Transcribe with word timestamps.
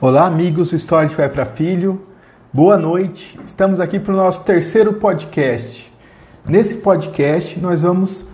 Olá, 0.00 0.26
amigos 0.26 0.70
do 0.70 0.76
História 0.76 1.08
de 1.08 1.16
Pai 1.16 1.28
para 1.28 1.44
Filho. 1.44 2.00
Boa 2.52 2.78
noite. 2.78 3.36
Estamos 3.44 3.80
aqui 3.80 3.98
para 3.98 4.14
o 4.14 4.16
nosso 4.16 4.44
terceiro 4.44 4.92
podcast. 4.92 5.92
Nesse 6.46 6.76
podcast, 6.76 7.58
nós 7.58 7.80
vamos 7.80 8.24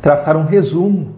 traçar 0.00 0.36
um 0.36 0.44
resumo 0.44 1.12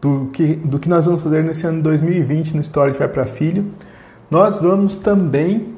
do 0.00 0.30
que, 0.32 0.54
do 0.54 0.78
que 0.78 0.88
nós 0.88 1.04
vamos 1.04 1.22
fazer 1.22 1.44
nesse 1.44 1.66
ano 1.66 1.82
2020 1.82 2.54
no 2.54 2.62
História 2.62 2.94
de 2.94 2.98
Pai 2.98 3.08
para 3.08 3.26
Filho. 3.26 3.74
Nós 4.30 4.56
vamos 4.56 4.96
também 4.96 5.74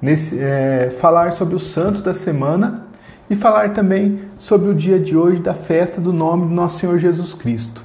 nesse, 0.00 0.38
é, 0.38 0.88
falar 1.00 1.32
sobre 1.32 1.56
os 1.56 1.72
santos 1.72 2.00
da 2.00 2.14
semana 2.14 2.86
e 3.28 3.34
falar 3.34 3.72
também 3.72 4.20
sobre 4.38 4.70
o 4.70 4.74
dia 4.74 5.00
de 5.00 5.16
hoje 5.16 5.42
da 5.42 5.52
festa 5.52 6.00
do 6.00 6.12
nome 6.12 6.46
do 6.46 6.54
nosso 6.54 6.78
Senhor 6.78 6.96
Jesus 7.00 7.34
Cristo. 7.34 7.82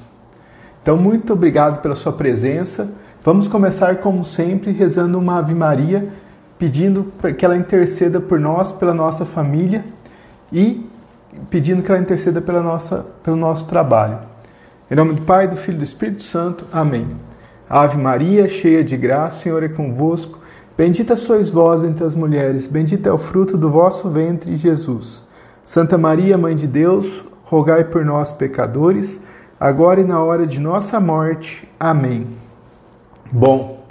Então, 0.80 0.96
muito 0.96 1.32
obrigado 1.32 1.82
pela 1.82 1.96
sua 1.96 2.12
presença. 2.12 2.94
Vamos 3.28 3.46
começar, 3.46 3.96
como 3.96 4.24
sempre, 4.24 4.72
rezando 4.72 5.18
uma 5.18 5.36
Ave 5.36 5.54
Maria, 5.54 6.08
pedindo 6.58 7.12
que 7.36 7.44
ela 7.44 7.58
interceda 7.58 8.22
por 8.22 8.40
nós, 8.40 8.72
pela 8.72 8.94
nossa 8.94 9.26
família 9.26 9.84
e 10.50 10.88
pedindo 11.50 11.82
que 11.82 11.90
ela 11.90 12.00
interceda 12.00 12.40
pela 12.40 12.62
nossa, 12.62 13.04
pelo 13.22 13.36
nosso 13.36 13.68
trabalho. 13.68 14.20
Em 14.90 14.94
nome 14.94 15.12
do 15.12 15.20
Pai, 15.20 15.46
do 15.46 15.56
Filho 15.56 15.74
e 15.74 15.78
do 15.80 15.84
Espírito 15.84 16.22
Santo. 16.22 16.64
Amém. 16.72 17.06
Ave 17.68 17.98
Maria, 17.98 18.48
cheia 18.48 18.82
de 18.82 18.96
graça, 18.96 19.40
o 19.40 19.42
Senhor 19.42 19.62
é 19.62 19.68
convosco. 19.68 20.38
Bendita 20.74 21.14
sois 21.14 21.50
vós 21.50 21.82
entre 21.82 22.06
as 22.06 22.14
mulheres, 22.14 22.66
bendito 22.66 23.10
é 23.10 23.12
o 23.12 23.18
fruto 23.18 23.58
do 23.58 23.70
vosso 23.70 24.08
ventre, 24.08 24.56
Jesus. 24.56 25.22
Santa 25.66 25.98
Maria, 25.98 26.38
Mãe 26.38 26.56
de 26.56 26.66
Deus, 26.66 27.22
rogai 27.44 27.84
por 27.84 28.06
nós, 28.06 28.32
pecadores, 28.32 29.20
agora 29.60 30.00
e 30.00 30.04
na 30.04 30.18
hora 30.24 30.46
de 30.46 30.58
nossa 30.58 30.98
morte. 30.98 31.68
Amém. 31.78 32.47
Bom, 33.30 33.84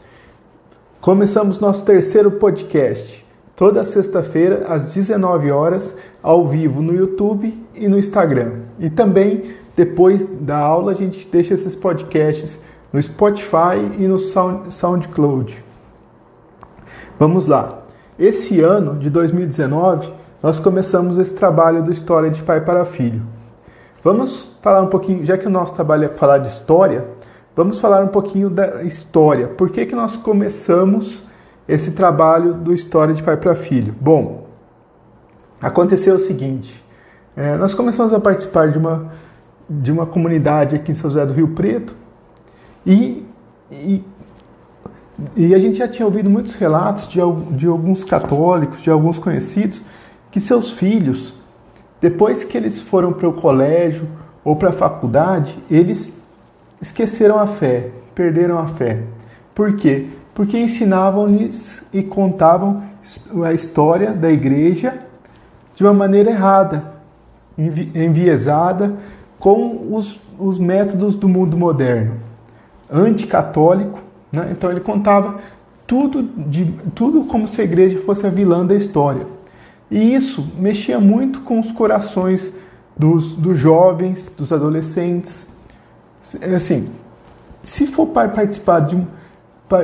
começamos 1.00 1.60
nosso 1.60 1.86
terceiro 1.86 2.32
podcast, 2.32 3.24
toda 3.56 3.86
sexta-feira 3.86 4.66
às 4.68 4.90
19 4.90 5.52
horas, 5.52 5.96
ao 6.24 6.48
vivo 6.48 6.82
no 6.82 6.92
YouTube 6.92 7.56
e 7.76 7.88
no 7.88 8.00
Instagram. 8.00 8.62
E 8.80 8.90
também, 8.90 9.44
depois 9.76 10.26
da 10.26 10.58
aula, 10.58 10.92
a 10.92 10.96
gente 10.96 11.28
deixa 11.28 11.54
esses 11.54 11.76
podcasts 11.76 12.60
no 12.92 13.00
Spotify 13.00 13.78
e 14.00 14.08
no 14.08 14.18
SoundCloud. 14.18 15.64
Vamos 17.20 17.46
lá. 17.46 17.84
Esse 18.18 18.60
ano 18.60 18.98
de 18.98 19.12
2019, 19.12 20.12
nós 20.42 20.60
começamos 20.60 21.16
esse 21.20 21.36
trabalho 21.36 21.84
do 21.84 21.92
História 21.92 22.32
de 22.32 22.42
Pai 22.42 22.62
para 22.62 22.84
Filho. 22.86 23.22
Vamos 24.04 24.52
falar 24.64 24.82
um 24.82 24.88
pouquinho, 24.88 25.24
já 25.24 25.38
que 25.38 25.46
o 25.46 25.52
nosso 25.52 25.76
trabalho 25.76 26.06
é 26.06 26.10
falar 26.10 26.40
de 26.40 26.48
história, 26.48 27.06
Vamos 27.58 27.80
falar 27.80 28.04
um 28.04 28.10
pouquinho 28.10 28.52
da 28.52 28.84
história. 28.84 29.48
Por 29.48 29.72
que, 29.72 29.84
que 29.88 29.96
nós 29.96 30.16
começamos 30.16 31.24
esse 31.68 31.90
trabalho 31.90 32.54
do 32.54 32.72
História 32.72 33.16
de 33.16 33.24
Pai 33.24 33.36
para 33.36 33.56
Filho? 33.56 33.96
Bom, 34.00 34.46
aconteceu 35.60 36.14
o 36.14 36.20
seguinte: 36.20 36.86
é, 37.36 37.58
nós 37.58 37.74
começamos 37.74 38.14
a 38.14 38.20
participar 38.20 38.70
de 38.70 38.78
uma, 38.78 39.12
de 39.68 39.92
uma 39.92 40.06
comunidade 40.06 40.76
aqui 40.76 40.92
em 40.92 40.94
São 40.94 41.10
José 41.10 41.26
do 41.26 41.34
Rio 41.34 41.48
Preto 41.48 41.96
e, 42.86 43.26
e, 43.72 44.04
e 45.36 45.56
a 45.56 45.58
gente 45.58 45.80
já 45.80 45.88
tinha 45.88 46.06
ouvido 46.06 46.30
muitos 46.30 46.54
relatos 46.54 47.08
de, 47.08 47.20
de 47.54 47.66
alguns 47.66 48.04
católicos, 48.04 48.84
de 48.84 48.92
alguns 48.92 49.18
conhecidos, 49.18 49.82
que 50.30 50.40
seus 50.40 50.70
filhos, 50.70 51.34
depois 52.00 52.44
que 52.44 52.56
eles 52.56 52.80
foram 52.80 53.12
para 53.12 53.28
o 53.28 53.34
colégio 53.34 54.08
ou 54.44 54.56
para 54.56 54.70
a 54.70 54.74
faculdade, 54.74 55.58
eles 55.72 56.17
esqueceram 56.82 57.40
a 57.40 57.48
fé, 57.48 57.90
perderam 58.14 58.58
a 58.58 58.68
fé. 58.68 59.02
Por 59.54 59.76
quê? 59.76 60.08
Porque 60.34 60.58
ensinavam-lhes 60.58 61.86
e 61.92 62.04
contavam 62.04 62.84
a 63.44 63.54
história 63.54 64.12
da 64.12 64.30
igreja 64.30 64.94
de 65.76 65.84
uma 65.84 65.94
maneira 65.94 66.32
errada, 66.32 66.94
enviesada 67.58 68.96
com 69.40 69.94
os, 69.96 70.20
os 70.38 70.60
métodos 70.60 71.16
do 71.16 71.28
mundo 71.28 71.58
moderno, 71.58 72.16
anticatólico. 72.92 74.02
Né? 74.32 74.50
Então 74.52 74.70
ele 74.70 74.80
contava 74.80 75.40
tudo, 75.86 76.22
de, 76.22 76.66
tudo 76.94 77.24
como 77.24 77.48
se 77.48 77.62
a 77.62 77.64
igreja 77.64 77.98
fosse 78.00 78.28
a 78.28 78.30
vilã 78.30 78.66
da 78.66 78.76
história. 78.76 79.26
E 79.90 80.14
isso 80.14 80.46
mexia 80.60 81.00
muito 81.00 81.42
com 81.42 81.60
os 81.60 81.72
corações 81.72 82.52
dos, 82.96 83.34
dos 83.34 83.58
jovens, 83.58 84.32
dos 84.36 84.52
adolescentes, 84.52 85.48
assim, 86.56 86.90
se 87.64 87.86
for 87.86 88.08
participar 88.08 88.82
de 88.82 88.98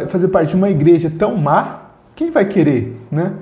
fazer 0.07 0.27
parte 0.29 0.49
de 0.49 0.55
uma 0.55 0.69
igreja 0.69 1.11
tão 1.17 1.35
má, 1.35 1.81
quem 2.15 2.31
vai 2.31 2.45
querer, 2.45 2.97
né? 3.11 3.33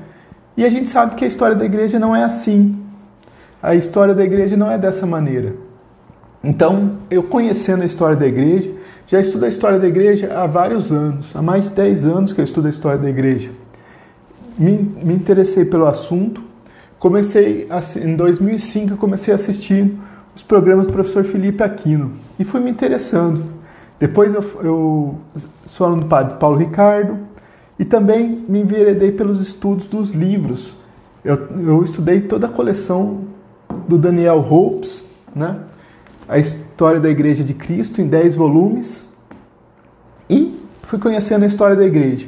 E 0.55 0.65
a 0.65 0.69
gente 0.69 0.89
sabe 0.89 1.15
que 1.15 1.23
a 1.23 1.27
história 1.27 1.55
da 1.55 1.65
igreja 1.65 1.99
não 1.99 2.15
é 2.15 2.23
assim. 2.23 2.77
A 3.61 3.75
história 3.75 4.13
da 4.13 4.23
igreja 4.23 4.57
não 4.57 4.69
é 4.69 4.77
dessa 4.77 5.05
maneira. 5.05 5.55
Então, 6.43 6.97
eu 7.09 7.23
conhecendo 7.23 7.83
a 7.83 7.85
história 7.85 8.15
da 8.15 8.25
igreja, 8.27 8.71
já 9.07 9.19
estudo 9.19 9.45
a 9.45 9.47
história 9.47 9.77
da 9.77 9.87
igreja 9.87 10.33
há 10.33 10.47
vários 10.47 10.91
anos, 10.91 11.35
há 11.35 11.41
mais 11.41 11.65
de 11.65 11.71
10 11.71 12.05
anos 12.05 12.33
que 12.33 12.41
eu 12.41 12.45
estudo 12.45 12.67
a 12.67 12.69
história 12.69 12.97
da 12.97 13.09
igreja. 13.09 13.51
Me, 14.57 14.71
me 14.71 15.13
interessei 15.13 15.65
pelo 15.65 15.85
assunto, 15.85 16.43
comecei, 16.97 17.67
a, 17.69 17.79
em 17.99 18.15
2005, 18.15 18.93
eu 18.93 18.97
comecei 18.97 19.33
a 19.33 19.35
assistir 19.35 19.95
os 20.35 20.41
programas 20.41 20.87
do 20.87 20.93
professor 20.93 21.23
Felipe 21.23 21.61
Aquino 21.61 22.11
e 22.41 22.43
fui 22.43 22.59
me 22.59 22.71
interessando. 22.71 23.43
Depois 23.99 24.33
eu, 24.33 24.43
eu 24.63 25.15
sou 25.67 25.85
aluno 25.85 26.01
do 26.01 26.07
padre 26.07 26.37
Paulo 26.39 26.57
Ricardo 26.57 27.19
e 27.77 27.85
também 27.85 28.43
me 28.49 28.61
enveredei 28.61 29.11
pelos 29.11 29.39
estudos 29.39 29.87
dos 29.87 30.09
livros. 30.11 30.73
Eu, 31.23 31.35
eu 31.35 31.83
estudei 31.83 32.21
toda 32.21 32.47
a 32.47 32.49
coleção 32.49 33.25
do 33.87 33.95
Daniel 33.95 34.39
Hopes, 34.39 35.07
né? 35.35 35.59
a 36.27 36.39
história 36.39 36.99
da 36.99 37.09
Igreja 37.09 37.43
de 37.43 37.53
Cristo 37.53 38.01
em 38.01 38.07
10 38.07 38.35
volumes 38.35 39.07
e 40.27 40.59
fui 40.83 40.97
conhecendo 40.97 41.43
a 41.43 41.47
história 41.47 41.75
da 41.75 41.85
igreja. 41.85 42.27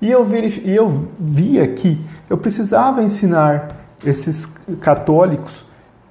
E 0.00 0.08
eu, 0.08 0.24
verif... 0.24 0.62
e 0.64 0.74
eu 0.74 1.08
via 1.18 1.66
que 1.66 1.98
eu 2.30 2.38
precisava 2.38 3.02
ensinar 3.02 3.76
esses 4.06 4.46
católicos 4.80 5.64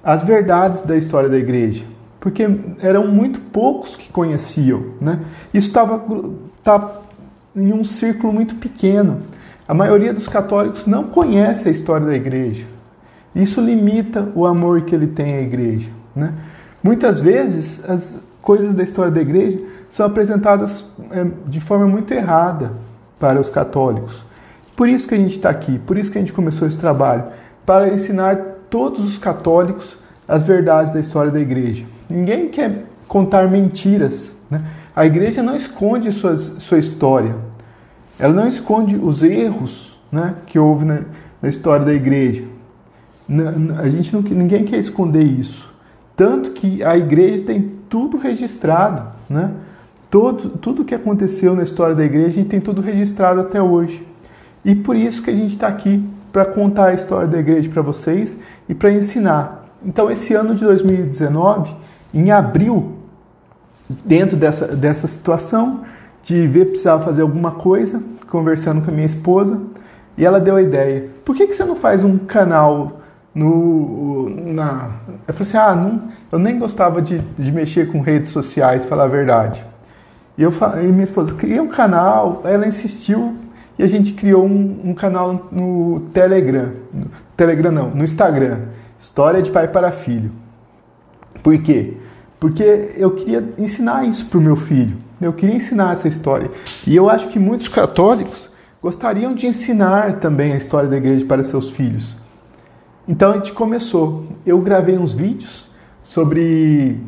as 0.04 0.22
verdades 0.22 0.82
da 0.82 0.96
história 0.96 1.28
da 1.28 1.38
igreja, 1.38 1.84
porque 2.20 2.48
eram 2.80 3.06
muito 3.08 3.40
poucos 3.40 3.96
que 3.96 4.10
conheciam. 4.10 4.84
Né? 5.00 5.20
Isso 5.52 5.68
estava 5.68 6.02
tá 6.62 7.00
em 7.54 7.72
um 7.72 7.84
círculo 7.84 8.32
muito 8.32 8.56
pequeno. 8.56 9.18
A 9.66 9.74
maioria 9.74 10.12
dos 10.12 10.26
católicos 10.26 10.86
não 10.86 11.04
conhece 11.04 11.68
a 11.68 11.70
história 11.70 12.06
da 12.06 12.14
igreja. 12.14 12.66
Isso 13.34 13.60
limita 13.60 14.30
o 14.34 14.46
amor 14.46 14.82
que 14.82 14.94
ele 14.94 15.06
tem 15.06 15.34
à 15.34 15.42
igreja. 15.42 15.90
Né? 16.14 16.32
Muitas 16.82 17.20
vezes, 17.20 17.84
as 17.88 18.20
coisas 18.40 18.74
da 18.74 18.82
história 18.82 19.12
da 19.12 19.20
igreja 19.20 19.60
são 19.88 20.06
apresentadas 20.06 20.84
é, 21.10 21.26
de 21.46 21.60
forma 21.60 21.86
muito 21.86 22.12
errada 22.12 22.72
para 23.18 23.38
os 23.40 23.50
católicos. 23.50 24.24
Por 24.76 24.88
isso 24.88 25.08
que 25.08 25.14
a 25.14 25.18
gente 25.18 25.36
está 25.36 25.50
aqui, 25.50 25.78
por 25.78 25.98
isso 25.98 26.10
que 26.10 26.18
a 26.18 26.20
gente 26.20 26.32
começou 26.32 26.66
esse 26.66 26.78
trabalho, 26.78 27.24
para 27.66 27.92
ensinar 27.92 28.36
todos 28.70 29.04
os 29.04 29.18
católicos 29.18 29.98
as 30.26 30.42
verdades 30.42 30.92
da 30.92 31.00
história 31.00 31.30
da 31.30 31.40
igreja. 31.40 31.84
Ninguém 32.08 32.48
quer 32.48 32.84
contar 33.06 33.48
mentiras. 33.48 34.36
Né? 34.50 34.62
A 34.94 35.06
igreja 35.06 35.42
não 35.42 35.56
esconde 35.56 36.10
suas, 36.12 36.40
sua 36.58 36.78
história. 36.78 37.36
Ela 38.18 38.34
não 38.34 38.48
esconde 38.48 38.96
os 38.96 39.22
erros 39.22 39.98
né, 40.10 40.34
que 40.46 40.58
houve 40.58 40.84
na, 40.84 41.00
na 41.40 41.48
história 41.48 41.84
da 41.84 41.92
igreja. 41.92 42.44
A 43.78 43.88
gente 43.88 44.12
não, 44.14 44.22
ninguém 44.22 44.64
quer 44.64 44.78
esconder 44.78 45.22
isso. 45.22 45.72
Tanto 46.16 46.52
que 46.52 46.82
a 46.82 46.96
igreja 46.96 47.44
tem 47.44 47.72
tudo 47.88 48.16
registrado. 48.16 49.04
Né? 49.28 49.52
Todo, 50.10 50.50
tudo 50.50 50.84
que 50.84 50.94
aconteceu 50.94 51.54
na 51.54 51.62
história 51.62 51.94
da 51.94 52.04
igreja, 52.04 52.28
a 52.28 52.32
gente 52.32 52.48
tem 52.48 52.60
tudo 52.60 52.80
registrado 52.80 53.40
até 53.40 53.60
hoje. 53.62 54.06
E 54.64 54.74
por 54.74 54.96
isso 54.96 55.22
que 55.22 55.30
a 55.30 55.34
gente 55.34 55.52
está 55.52 55.68
aqui 55.68 56.02
para 56.32 56.44
contar 56.44 56.86
a 56.86 56.94
história 56.94 57.28
da 57.28 57.38
igreja 57.38 57.68
para 57.70 57.82
vocês 57.82 58.38
e 58.68 58.74
para 58.74 58.90
ensinar. 58.90 59.66
Então, 59.84 60.10
esse 60.10 60.34
ano 60.34 60.54
de 60.54 60.64
2019, 60.64 61.74
em 62.12 62.30
abril, 62.30 62.94
dentro 64.04 64.36
dessa, 64.36 64.66
dessa 64.68 65.06
situação, 65.06 65.84
de 66.22 66.46
ver 66.46 66.66
precisava 66.66 67.04
fazer 67.04 67.22
alguma 67.22 67.52
coisa, 67.52 68.02
conversando 68.28 68.82
com 68.82 68.90
a 68.90 68.94
minha 68.94 69.06
esposa, 69.06 69.60
e 70.16 70.24
ela 70.24 70.40
deu 70.40 70.56
a 70.56 70.62
ideia: 70.62 71.08
por 71.24 71.34
que, 71.34 71.46
que 71.46 71.54
você 71.54 71.64
não 71.64 71.76
faz 71.76 72.04
um 72.04 72.18
canal 72.18 73.00
no. 73.34 74.28
Na... 74.52 74.90
Eu 75.26 75.34
falei 75.34 75.48
assim: 75.48 75.56
ah, 75.56 75.74
não, 75.74 76.02
eu 76.30 76.38
nem 76.38 76.58
gostava 76.58 77.00
de, 77.00 77.18
de 77.18 77.52
mexer 77.52 77.90
com 77.90 78.00
redes 78.00 78.30
sociais, 78.30 78.84
falar 78.84 79.04
a 79.04 79.08
verdade. 79.08 79.64
E, 80.36 80.42
eu, 80.42 80.52
e 80.82 80.86
minha 80.86 81.04
esposa, 81.04 81.34
cria 81.34 81.62
um 81.62 81.68
canal, 81.68 82.42
ela 82.44 82.66
insistiu 82.66 83.36
e 83.78 83.82
a 83.82 83.86
gente 83.86 84.12
criou 84.12 84.44
um, 84.44 84.80
um 84.84 84.94
canal 84.94 85.48
no 85.52 86.08
Telegram. 86.12 86.72
No 86.92 87.06
Telegram 87.36 87.70
não, 87.70 87.90
no 87.90 88.04
Instagram. 88.04 88.58
História 88.98 89.40
de 89.40 89.50
pai 89.50 89.68
para 89.68 89.92
filho. 89.92 90.32
Por 91.48 91.56
quê? 91.62 91.94
Porque 92.38 92.90
eu 92.94 93.12
queria 93.12 93.54
ensinar 93.56 94.06
isso 94.06 94.26
para 94.26 94.38
o 94.38 94.42
meu 94.42 94.54
filho. 94.54 94.98
Eu 95.18 95.32
queria 95.32 95.56
ensinar 95.56 95.94
essa 95.94 96.06
história. 96.06 96.50
E 96.86 96.94
eu 96.94 97.08
acho 97.08 97.28
que 97.28 97.38
muitos 97.38 97.68
católicos 97.68 98.50
gostariam 98.82 99.34
de 99.34 99.46
ensinar 99.46 100.20
também 100.20 100.52
a 100.52 100.56
história 100.58 100.90
da 100.90 100.98
igreja 100.98 101.24
para 101.24 101.42
seus 101.42 101.70
filhos. 101.70 102.14
Então 103.08 103.30
a 103.30 103.36
gente 103.36 103.52
começou. 103.52 104.26
Eu 104.44 104.60
gravei 104.60 104.98
uns 104.98 105.14
vídeos 105.14 105.66
sobre 106.04 107.00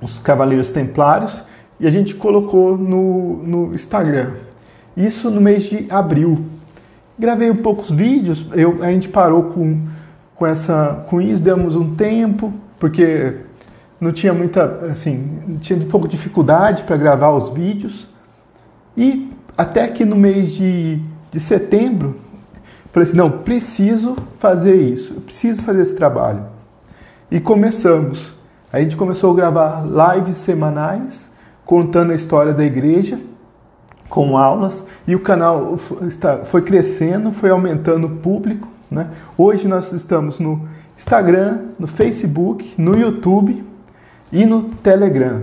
os 0.00 0.20
Cavaleiros 0.20 0.70
Templários 0.70 1.42
e 1.80 1.86
a 1.88 1.90
gente 1.90 2.14
colocou 2.14 2.78
no, 2.78 3.38
no 3.38 3.74
Instagram. 3.74 4.34
Isso 4.96 5.28
no 5.32 5.40
mês 5.40 5.64
de 5.64 5.88
abril. 5.90 6.44
Gravei 7.18 7.50
um 7.50 7.56
poucos 7.56 7.90
vídeos, 7.90 8.46
eu, 8.52 8.84
a 8.84 8.92
gente 8.92 9.08
parou 9.08 9.42
com, 9.42 9.80
com, 10.32 10.46
essa, 10.46 11.04
com 11.08 11.20
isso, 11.20 11.42
demos 11.42 11.74
um 11.74 11.96
tempo, 11.96 12.52
porque 12.82 13.36
não 14.00 14.10
tinha 14.10 14.34
muita, 14.34 14.64
assim, 14.90 15.56
tinha 15.60 15.78
um 15.78 15.88
pouco 15.88 16.08
de 16.08 16.16
dificuldade 16.16 16.82
para 16.82 16.96
gravar 16.96 17.30
os 17.30 17.48
vídeos. 17.48 18.08
E 18.96 19.30
até 19.56 19.86
que 19.86 20.04
no 20.04 20.16
mês 20.16 20.50
de, 20.50 21.00
de 21.30 21.38
setembro, 21.38 22.16
falei 22.90 23.08
assim, 23.08 23.16
não, 23.16 23.30
preciso 23.30 24.16
fazer 24.40 24.74
isso, 24.74 25.14
preciso 25.20 25.62
fazer 25.62 25.82
esse 25.82 25.94
trabalho. 25.94 26.44
E 27.30 27.38
começamos. 27.38 28.32
A 28.72 28.80
gente 28.80 28.96
começou 28.96 29.30
a 29.30 29.36
gravar 29.36 29.84
lives 30.16 30.38
semanais, 30.38 31.30
contando 31.64 32.10
a 32.10 32.16
história 32.16 32.52
da 32.52 32.64
igreja, 32.64 33.16
com 34.08 34.36
aulas, 34.36 34.84
e 35.06 35.14
o 35.14 35.20
canal 35.20 35.78
foi 36.46 36.62
crescendo, 36.62 37.30
foi 37.30 37.50
aumentando 37.50 38.08
o 38.08 38.16
público. 38.16 38.66
Né? 38.90 39.06
Hoje 39.38 39.68
nós 39.68 39.92
estamos 39.92 40.40
no 40.40 40.68
Instagram, 41.02 41.58
no 41.80 41.88
Facebook, 41.88 42.74
no 42.78 42.96
YouTube 42.96 43.64
e 44.30 44.46
no 44.46 44.62
Telegram. 44.62 45.42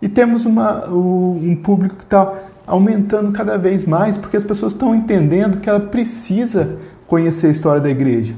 E 0.00 0.08
temos 0.08 0.46
uma, 0.46 0.88
um 0.88 1.54
público 1.62 1.96
que 1.96 2.04
está 2.04 2.32
aumentando 2.66 3.32
cada 3.32 3.58
vez 3.58 3.84
mais, 3.84 4.16
porque 4.16 4.36
as 4.36 4.42
pessoas 4.42 4.72
estão 4.72 4.94
entendendo 4.94 5.60
que 5.60 5.68
ela 5.68 5.78
precisa 5.78 6.78
conhecer 7.06 7.48
a 7.48 7.50
história 7.50 7.82
da 7.82 7.90
igreja. 7.90 8.34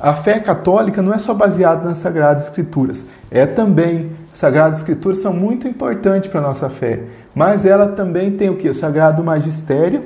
A 0.00 0.14
fé 0.14 0.38
católica 0.38 1.02
não 1.02 1.12
é 1.12 1.18
só 1.18 1.34
baseada 1.34 1.84
nas 1.84 1.98
Sagradas 1.98 2.44
Escrituras, 2.44 3.04
é 3.28 3.44
também. 3.44 4.12
As 4.32 4.38
Sagradas 4.38 4.78
Escrituras 4.78 5.18
são 5.18 5.32
muito 5.32 5.66
importantes 5.66 6.30
para 6.30 6.40
a 6.40 6.44
nossa 6.44 6.70
fé, 6.70 7.02
mas 7.34 7.66
ela 7.66 7.88
também 7.88 8.30
tem 8.30 8.48
o 8.48 8.56
que? 8.56 8.68
O 8.68 8.74
Sagrado 8.74 9.22
Magistério, 9.22 10.04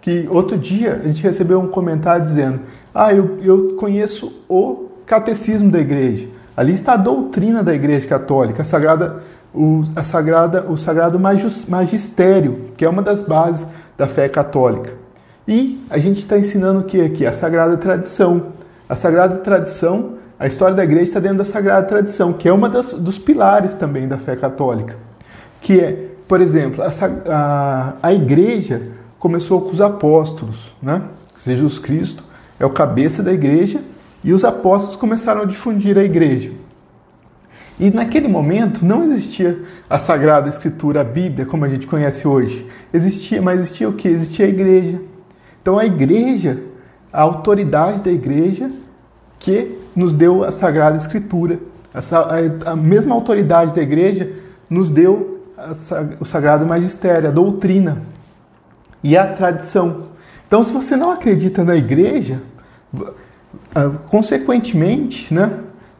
que 0.00 0.28
outro 0.30 0.56
dia 0.56 1.00
a 1.02 1.08
gente 1.08 1.24
recebeu 1.24 1.60
um 1.60 1.68
comentário 1.68 2.24
dizendo: 2.24 2.60
Ah, 2.94 3.12
eu, 3.12 3.38
eu 3.42 3.74
conheço 3.76 4.32
o 4.48 4.87
catecismo 5.08 5.70
da 5.70 5.80
igreja. 5.80 6.28
Ali 6.56 6.74
está 6.74 6.92
a 6.92 6.96
doutrina 6.96 7.62
da 7.62 7.74
igreja 7.74 8.06
católica, 8.06 8.62
a 8.62 8.64
Sagrada 8.64 9.22
o, 9.54 9.82
a 9.96 10.04
sagrada, 10.04 10.66
o 10.68 10.76
sagrado 10.76 11.18
magistério, 11.18 12.66
que 12.76 12.84
é 12.84 12.88
uma 12.88 13.02
das 13.02 13.22
bases 13.22 13.66
da 13.96 14.06
fé 14.06 14.28
católica. 14.28 14.92
E 15.46 15.82
a 15.88 15.98
gente 15.98 16.18
está 16.18 16.38
ensinando 16.38 16.80
o 16.80 16.84
que 16.84 17.00
aqui? 17.00 17.26
A 17.26 17.32
sagrada 17.32 17.76
tradição. 17.76 18.52
A 18.88 18.94
sagrada 18.94 19.36
tradição, 19.38 20.14
a 20.38 20.46
história 20.46 20.74
da 20.74 20.84
igreja 20.84 21.04
está 21.04 21.20
dentro 21.20 21.38
da 21.38 21.44
sagrada 21.44 21.86
tradição, 21.86 22.32
que 22.32 22.48
é 22.48 22.52
uma 22.52 22.68
das, 22.68 22.92
dos 22.92 23.18
pilares 23.18 23.74
também 23.74 24.06
da 24.06 24.18
fé 24.18 24.36
católica. 24.36 24.96
Que 25.60 25.80
é, 25.80 26.08
por 26.26 26.40
exemplo, 26.40 26.82
a, 26.82 26.90
a, 27.28 27.92
a 28.02 28.12
igreja 28.12 28.82
começou 29.18 29.60
com 29.62 29.70
os 29.70 29.80
apóstolos, 29.80 30.72
né? 30.82 31.02
Jesus 31.44 31.78
Cristo 31.78 32.22
é 32.58 32.66
o 32.66 32.70
cabeça 32.70 33.22
da 33.22 33.32
igreja 33.32 33.80
e 34.22 34.32
os 34.32 34.44
apóstolos 34.44 34.96
começaram 34.96 35.42
a 35.42 35.44
difundir 35.44 35.96
a 35.96 36.02
igreja. 36.02 36.50
E 37.78 37.90
naquele 37.90 38.26
momento 38.26 38.84
não 38.84 39.04
existia 39.04 39.60
a 39.88 39.98
Sagrada 39.98 40.48
Escritura, 40.48 41.00
a 41.00 41.04
Bíblia, 41.04 41.46
como 41.46 41.64
a 41.64 41.68
gente 41.68 41.86
conhece 41.86 42.26
hoje. 42.26 42.66
Existia, 42.92 43.40
mas 43.40 43.60
existia 43.60 43.88
o 43.88 43.92
que? 43.92 44.08
Existia 44.08 44.46
a 44.46 44.48
igreja. 44.48 45.00
Então 45.62 45.78
a 45.78 45.84
igreja, 45.84 46.60
a 47.12 47.22
autoridade 47.22 48.02
da 48.02 48.10
igreja 48.10 48.70
que 49.38 49.78
nos 49.94 50.12
deu 50.12 50.42
a 50.42 50.50
Sagrada 50.50 50.96
Escritura. 50.96 51.60
A, 52.64 52.76
mesma 52.76 53.14
autoridade 53.14 53.74
da 53.74 53.82
igreja 53.82 54.30
nos 54.68 54.90
deu 54.90 55.42
o 56.20 56.24
Sagrado 56.24 56.66
Magistério, 56.66 57.28
a 57.28 57.32
doutrina 57.32 58.02
e 59.02 59.16
a 59.16 59.26
tradição. 59.26 60.04
Então, 60.46 60.62
se 60.64 60.72
você 60.72 60.96
não 60.96 61.10
acredita 61.10 61.64
na 61.64 61.76
igreja, 61.76 62.40
consequentemente, 64.08 65.32
né? 65.32 65.50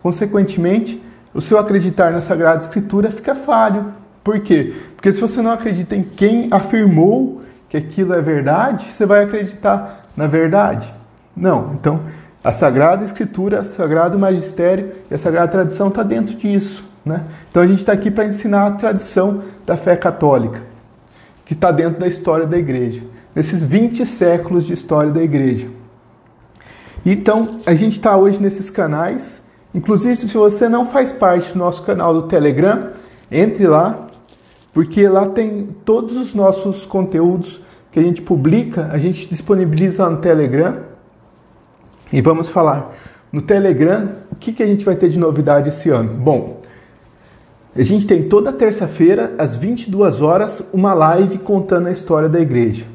Consequentemente, 0.02 1.02
o 1.34 1.40
seu 1.40 1.58
acreditar 1.58 2.12
na 2.12 2.20
Sagrada 2.20 2.60
Escritura 2.60 3.10
fica 3.10 3.34
falho. 3.34 3.92
Por 4.22 4.40
quê? 4.40 4.74
Porque 4.94 5.10
se 5.12 5.20
você 5.20 5.40
não 5.40 5.50
acredita 5.50 5.94
em 5.96 6.02
quem 6.02 6.48
afirmou 6.50 7.42
que 7.68 7.76
aquilo 7.76 8.14
é 8.14 8.20
verdade, 8.20 8.92
você 8.92 9.06
vai 9.06 9.24
acreditar 9.24 10.06
na 10.16 10.26
verdade. 10.26 10.92
Não. 11.36 11.72
Então, 11.74 12.00
a 12.42 12.52
Sagrada 12.52 13.04
Escritura, 13.04 13.60
o 13.60 13.64
Sagrado 13.64 14.18
Magistério 14.18 14.92
e 15.10 15.14
a 15.14 15.18
Sagrada 15.18 15.50
Tradição 15.50 15.88
está 15.88 16.02
dentro 16.02 16.34
disso. 16.34 16.84
Né? 17.04 17.22
Então, 17.48 17.62
a 17.62 17.66
gente 17.66 17.80
está 17.80 17.92
aqui 17.92 18.10
para 18.10 18.26
ensinar 18.26 18.66
a 18.66 18.70
tradição 18.72 19.42
da 19.64 19.76
fé 19.76 19.96
católica, 19.96 20.62
que 21.44 21.54
está 21.54 21.70
dentro 21.70 22.00
da 22.00 22.06
história 22.06 22.46
da 22.46 22.58
igreja, 22.58 23.02
nesses 23.34 23.64
20 23.64 24.04
séculos 24.04 24.66
de 24.66 24.72
história 24.72 25.10
da 25.10 25.22
igreja. 25.22 25.68
Então, 27.04 27.60
a 27.64 27.74
gente 27.74 27.94
está 27.94 28.16
hoje 28.16 28.40
nesses 28.40 28.70
canais 28.70 29.42
Inclusive, 29.74 30.16
se 30.16 30.26
você 30.26 30.68
não 30.68 30.86
faz 30.86 31.12
parte 31.12 31.52
do 31.52 31.58
nosso 31.58 31.82
canal 31.82 32.14
do 32.14 32.22
Telegram, 32.22 32.90
entre 33.30 33.66
lá, 33.66 34.06
porque 34.72 35.06
lá 35.06 35.28
tem 35.28 35.68
todos 35.84 36.16
os 36.16 36.34
nossos 36.34 36.86
conteúdos 36.86 37.60
que 37.92 38.00
a 38.00 38.02
gente 38.02 38.22
publica, 38.22 38.88
a 38.90 38.98
gente 38.98 39.28
disponibiliza 39.28 40.08
no 40.08 40.18
Telegram. 40.18 40.78
E 42.10 42.20
vamos 42.20 42.48
falar 42.48 42.94
no 43.30 43.42
Telegram 43.42 44.08
o 44.32 44.36
que, 44.36 44.52
que 44.52 44.62
a 44.62 44.66
gente 44.66 44.84
vai 44.84 44.96
ter 44.96 45.10
de 45.10 45.18
novidade 45.18 45.68
esse 45.68 45.90
ano. 45.90 46.14
Bom, 46.14 46.62
a 47.76 47.82
gente 47.82 48.06
tem 48.06 48.26
toda 48.26 48.52
terça-feira, 48.52 49.34
às 49.38 49.54
22 49.54 50.22
horas, 50.22 50.62
uma 50.72 50.94
live 50.94 51.38
contando 51.38 51.88
a 51.88 51.92
história 51.92 52.28
da 52.28 52.40
igreja. 52.40 52.86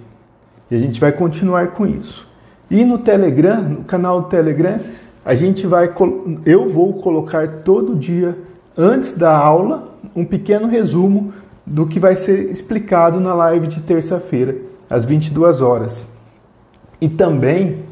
E 0.72 0.76
a 0.76 0.80
gente 0.80 1.00
vai 1.00 1.12
continuar 1.12 1.68
com 1.68 1.86
isso. 1.86 2.28
E 2.70 2.84
no 2.84 2.98
Telegram, 2.98 3.62
no 3.62 3.84
canal 3.84 4.22
do 4.22 4.28
Telegram, 4.28 4.80
a 5.24 5.36
gente 5.36 5.66
vai, 5.66 5.94
eu 6.46 6.70
vou 6.70 6.94
colocar 6.94 7.48
todo 7.64 7.96
dia, 7.96 8.38
antes 8.78 9.14
da 9.14 9.36
aula, 9.36 9.94
um 10.16 10.26
pequeno 10.26 10.68
resumo 10.68 11.34
do 11.66 11.88
que 11.88 12.00
vai 12.00 12.16
ser 12.16 12.50
explicado 12.52 13.20
na 13.20 13.34
live 13.34 13.68
de 13.68 13.82
terça-feira, 13.82 14.58
às 14.90 15.06
22 15.06 15.62
horas. 15.62 16.06
E 17.00 17.08
também 17.08 17.84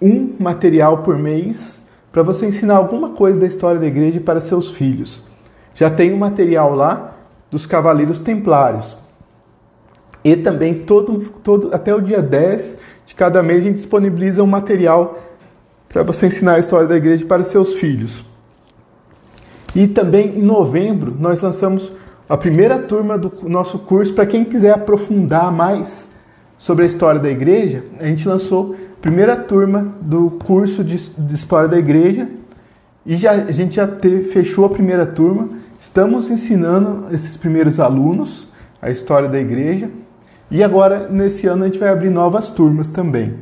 um 0.00 0.34
material 0.38 0.98
por 0.98 1.16
mês 1.16 1.82
para 2.10 2.22
você 2.22 2.46
ensinar 2.46 2.76
alguma 2.76 3.10
coisa 3.10 3.40
da 3.40 3.46
história 3.46 3.80
da 3.80 3.86
igreja 3.86 4.20
para 4.20 4.40
seus 4.40 4.70
filhos. 4.70 5.22
Já 5.74 5.88
tem 5.88 6.12
um 6.12 6.18
material 6.18 6.74
lá 6.74 7.14
dos 7.50 7.64
Cavaleiros 7.64 8.18
Templários. 8.18 8.96
E 10.24 10.36
também 10.36 10.74
todo, 10.74 11.18
todo 11.42 11.70
até 11.72 11.94
o 11.94 12.00
dia 12.00 12.22
10 12.22 12.78
de 13.06 13.14
cada 13.14 13.42
mês 13.42 13.60
a 13.60 13.62
gente 13.62 13.76
disponibiliza 13.76 14.42
um 14.42 14.46
material 14.46 15.18
para 15.88 16.02
você 16.02 16.26
ensinar 16.26 16.54
a 16.54 16.58
história 16.58 16.86
da 16.86 16.96
igreja 16.96 17.26
para 17.26 17.42
seus 17.44 17.74
filhos. 17.74 18.24
E 19.74 19.88
também 19.88 20.38
em 20.38 20.42
novembro 20.42 21.14
nós 21.18 21.40
lançamos 21.40 21.92
a 22.28 22.36
primeira 22.36 22.78
turma 22.78 23.18
do 23.18 23.32
nosso 23.48 23.78
curso 23.80 24.14
para 24.14 24.24
quem 24.24 24.44
quiser 24.44 24.72
aprofundar 24.72 25.52
mais 25.52 26.12
sobre 26.56 26.84
a 26.84 26.86
história 26.86 27.20
da 27.20 27.28
igreja. 27.28 27.82
A 27.98 28.06
gente 28.06 28.26
lançou 28.28 28.74
a 28.74 29.02
primeira 29.02 29.36
turma 29.36 29.94
do 30.00 30.30
curso 30.30 30.84
de, 30.84 30.96
de 30.96 31.34
história 31.34 31.68
da 31.68 31.78
igreja 31.78 32.28
e 33.04 33.16
já, 33.16 33.32
a 33.32 33.50
gente 33.50 33.74
já 33.74 33.88
te, 33.88 34.22
fechou 34.24 34.64
a 34.64 34.68
primeira 34.68 35.04
turma. 35.04 35.48
Estamos 35.80 36.30
ensinando 36.30 37.12
esses 37.12 37.36
primeiros 37.36 37.80
alunos 37.80 38.46
a 38.80 38.90
história 38.90 39.28
da 39.28 39.40
igreja 39.40 39.90
e 40.52 40.62
agora 40.62 41.08
nesse 41.08 41.46
ano 41.46 41.64
a 41.64 41.66
gente 41.66 41.78
vai 41.78 41.88
abrir 41.88 42.10
novas 42.10 42.46
turmas 42.46 42.90
também. 42.90 43.34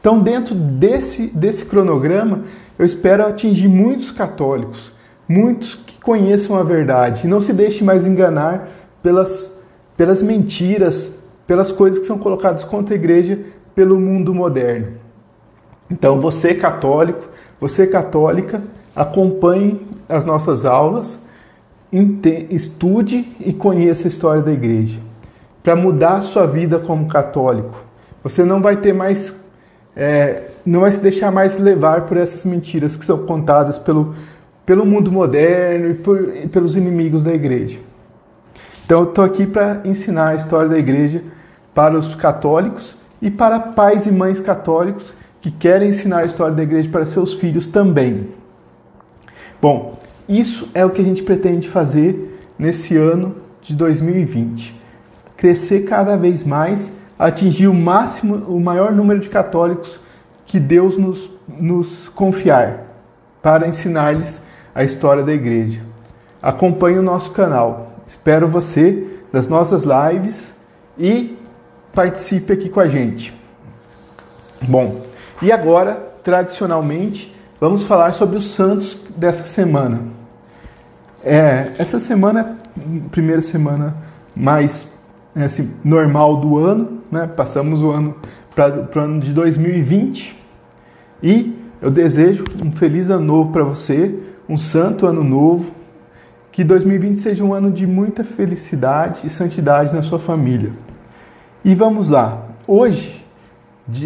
Então, 0.00 0.18
dentro 0.18 0.54
desse, 0.54 1.26
desse 1.26 1.66
cronograma, 1.66 2.44
eu 2.78 2.86
espero 2.86 3.26
atingir 3.26 3.68
muitos 3.68 4.10
católicos, 4.10 4.90
muitos 5.28 5.74
que 5.74 6.00
conheçam 6.00 6.56
a 6.56 6.62
verdade 6.62 7.26
e 7.26 7.28
não 7.28 7.42
se 7.42 7.52
deixe 7.52 7.84
mais 7.84 8.06
enganar 8.06 8.70
pelas, 9.02 9.54
pelas 9.98 10.22
mentiras, 10.22 11.22
pelas 11.46 11.70
coisas 11.70 11.98
que 11.98 12.06
são 12.06 12.16
colocadas 12.16 12.64
contra 12.64 12.94
a 12.94 12.98
igreja 12.98 13.38
pelo 13.74 14.00
mundo 14.00 14.32
moderno. 14.32 14.94
Então, 15.90 16.22
você 16.22 16.54
católico, 16.54 17.28
você 17.60 17.86
católica, 17.86 18.62
acompanhe 18.96 19.86
as 20.08 20.24
nossas 20.24 20.64
aulas, 20.64 21.20
estude 22.48 23.30
e 23.38 23.52
conheça 23.52 24.08
a 24.08 24.08
história 24.08 24.40
da 24.40 24.52
igreja. 24.52 25.09
Para 25.62 25.76
mudar 25.76 26.18
a 26.18 26.20
sua 26.20 26.46
vida 26.46 26.78
como 26.78 27.06
católico. 27.06 27.84
Você 28.22 28.44
não 28.44 28.60
vai 28.60 28.76
ter 28.76 28.92
mais 28.92 29.34
é, 29.96 30.44
não 30.64 30.80
vai 30.80 30.92
se 30.92 31.00
deixar 31.00 31.30
mais 31.30 31.58
levar 31.58 32.02
por 32.02 32.16
essas 32.16 32.44
mentiras 32.44 32.96
que 32.96 33.04
são 33.04 33.26
contadas 33.26 33.78
pelo, 33.78 34.14
pelo 34.64 34.86
mundo 34.86 35.10
moderno 35.10 35.90
e, 35.90 35.94
por, 35.94 36.36
e 36.36 36.48
pelos 36.48 36.76
inimigos 36.76 37.24
da 37.24 37.34
igreja. 37.34 37.78
Então, 38.84 39.00
eu 39.00 39.08
estou 39.08 39.24
aqui 39.24 39.46
para 39.46 39.80
ensinar 39.84 40.28
a 40.28 40.34
história 40.34 40.68
da 40.68 40.78
igreja 40.78 41.22
para 41.74 41.96
os 41.96 42.14
católicos 42.14 42.96
e 43.22 43.30
para 43.30 43.60
pais 43.60 44.06
e 44.06 44.10
mães 44.10 44.40
católicos 44.40 45.12
que 45.40 45.50
querem 45.50 45.90
ensinar 45.90 46.18
a 46.18 46.24
história 46.24 46.54
da 46.54 46.62
igreja 46.62 46.88
para 46.90 47.06
seus 47.06 47.34
filhos 47.34 47.66
também. 47.66 48.28
Bom, 49.60 49.98
isso 50.28 50.68
é 50.74 50.84
o 50.84 50.90
que 50.90 51.00
a 51.00 51.04
gente 51.04 51.22
pretende 51.22 51.68
fazer 51.68 52.40
nesse 52.58 52.96
ano 52.96 53.36
de 53.62 53.74
2020. 53.74 54.79
Crescer 55.40 55.84
cada 55.86 56.18
vez 56.18 56.44
mais, 56.44 56.92
atingir 57.18 57.66
o 57.66 57.72
máximo, 57.72 58.34
o 58.46 58.60
maior 58.60 58.92
número 58.92 59.20
de 59.20 59.30
católicos 59.30 59.98
que 60.44 60.60
Deus 60.60 60.98
nos, 60.98 61.30
nos 61.48 62.10
confiar 62.10 62.82
para 63.40 63.66
ensinar-lhes 63.66 64.38
a 64.74 64.84
história 64.84 65.22
da 65.22 65.32
igreja. 65.32 65.80
Acompanhe 66.42 66.98
o 66.98 67.02
nosso 67.02 67.30
canal. 67.30 67.92
Espero 68.06 68.46
você 68.46 69.06
nas 69.32 69.48
nossas 69.48 69.82
lives 69.82 70.54
e 70.98 71.38
participe 71.90 72.52
aqui 72.52 72.68
com 72.68 72.80
a 72.80 72.86
gente. 72.86 73.34
Bom, 74.68 75.06
e 75.40 75.50
agora, 75.50 75.94
tradicionalmente, 76.22 77.34
vamos 77.58 77.84
falar 77.84 78.12
sobre 78.12 78.36
os 78.36 78.44
santos 78.44 78.98
dessa 79.16 79.46
semana. 79.46 80.00
É, 81.24 81.72
essa 81.78 81.98
semana, 81.98 82.58
primeira 83.10 83.40
semana 83.40 83.96
mais 84.36 84.99
assim, 85.34 85.70
normal 85.84 86.38
do 86.38 86.58
ano, 86.58 87.00
né? 87.10 87.26
passamos 87.26 87.82
o 87.82 87.90
ano 87.90 88.16
para 88.54 88.88
o 88.94 88.98
ano 88.98 89.20
de 89.20 89.32
2020 89.32 90.36
e 91.22 91.56
eu 91.80 91.90
desejo 91.90 92.44
um 92.62 92.72
feliz 92.72 93.10
ano 93.10 93.24
novo 93.24 93.52
para 93.52 93.64
você, 93.64 94.14
um 94.48 94.58
santo 94.58 95.06
ano 95.06 95.22
novo, 95.22 95.66
que 96.52 96.64
2020 96.64 97.18
seja 97.18 97.44
um 97.44 97.54
ano 97.54 97.70
de 97.70 97.86
muita 97.86 98.24
felicidade 98.24 99.20
e 99.24 99.30
santidade 99.30 99.94
na 99.94 100.02
sua 100.02 100.18
família. 100.18 100.72
E 101.64 101.74
vamos 101.74 102.08
lá. 102.08 102.46
Hoje, 102.66 103.24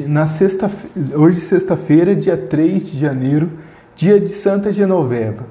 na 0.07 0.27
sexta, 0.27 0.71
hoje 1.15 1.41
sexta-feira, 1.41 2.15
dia 2.15 2.37
3 2.37 2.87
de 2.87 2.99
janeiro, 2.99 3.51
dia 3.97 4.21
de 4.21 4.31
Santa 4.31 4.73
Genoveva. 4.73 5.45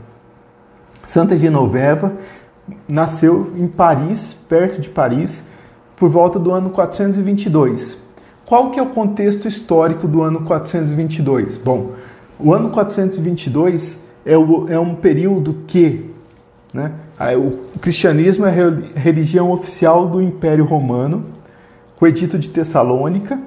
Santa 1.06 1.38
Genoveva 1.38 2.14
nasceu 2.88 3.52
em 3.58 3.68
Paris, 3.68 4.34
perto 4.48 4.80
de 4.80 4.90
Paris, 4.90 5.44
por 6.04 6.10
volta 6.10 6.38
do 6.38 6.52
ano 6.52 6.70
422. 6.70 7.98
Qual 8.46 8.72
que 8.72 8.78
é 8.78 8.84
o 8.84 8.88
contexto 8.88 9.48
histórico 9.48 10.06
do 10.06 10.22
ano 10.22 10.42
422? 10.42 11.56
Bom, 11.56 11.92
o 12.38 12.54
ano 12.54 12.72
422 12.72 14.02
é, 14.26 14.38
o, 14.38 14.68
é 14.68 14.78
um 14.78 14.96
período 14.96 15.60
que 15.66 16.12
né, 16.74 16.92
o 17.38 17.80
cristianismo 17.80 18.46
é 18.46 18.50
a 18.50 19.00
religião 19.00 19.50
oficial 19.50 20.06
do 20.06 20.22
Império 20.22 20.66
Romano 20.66 21.24
com 21.96 22.04
o 22.04 22.08
Edito 22.10 22.38
de 22.38 22.50
Tessalônica 22.50 23.40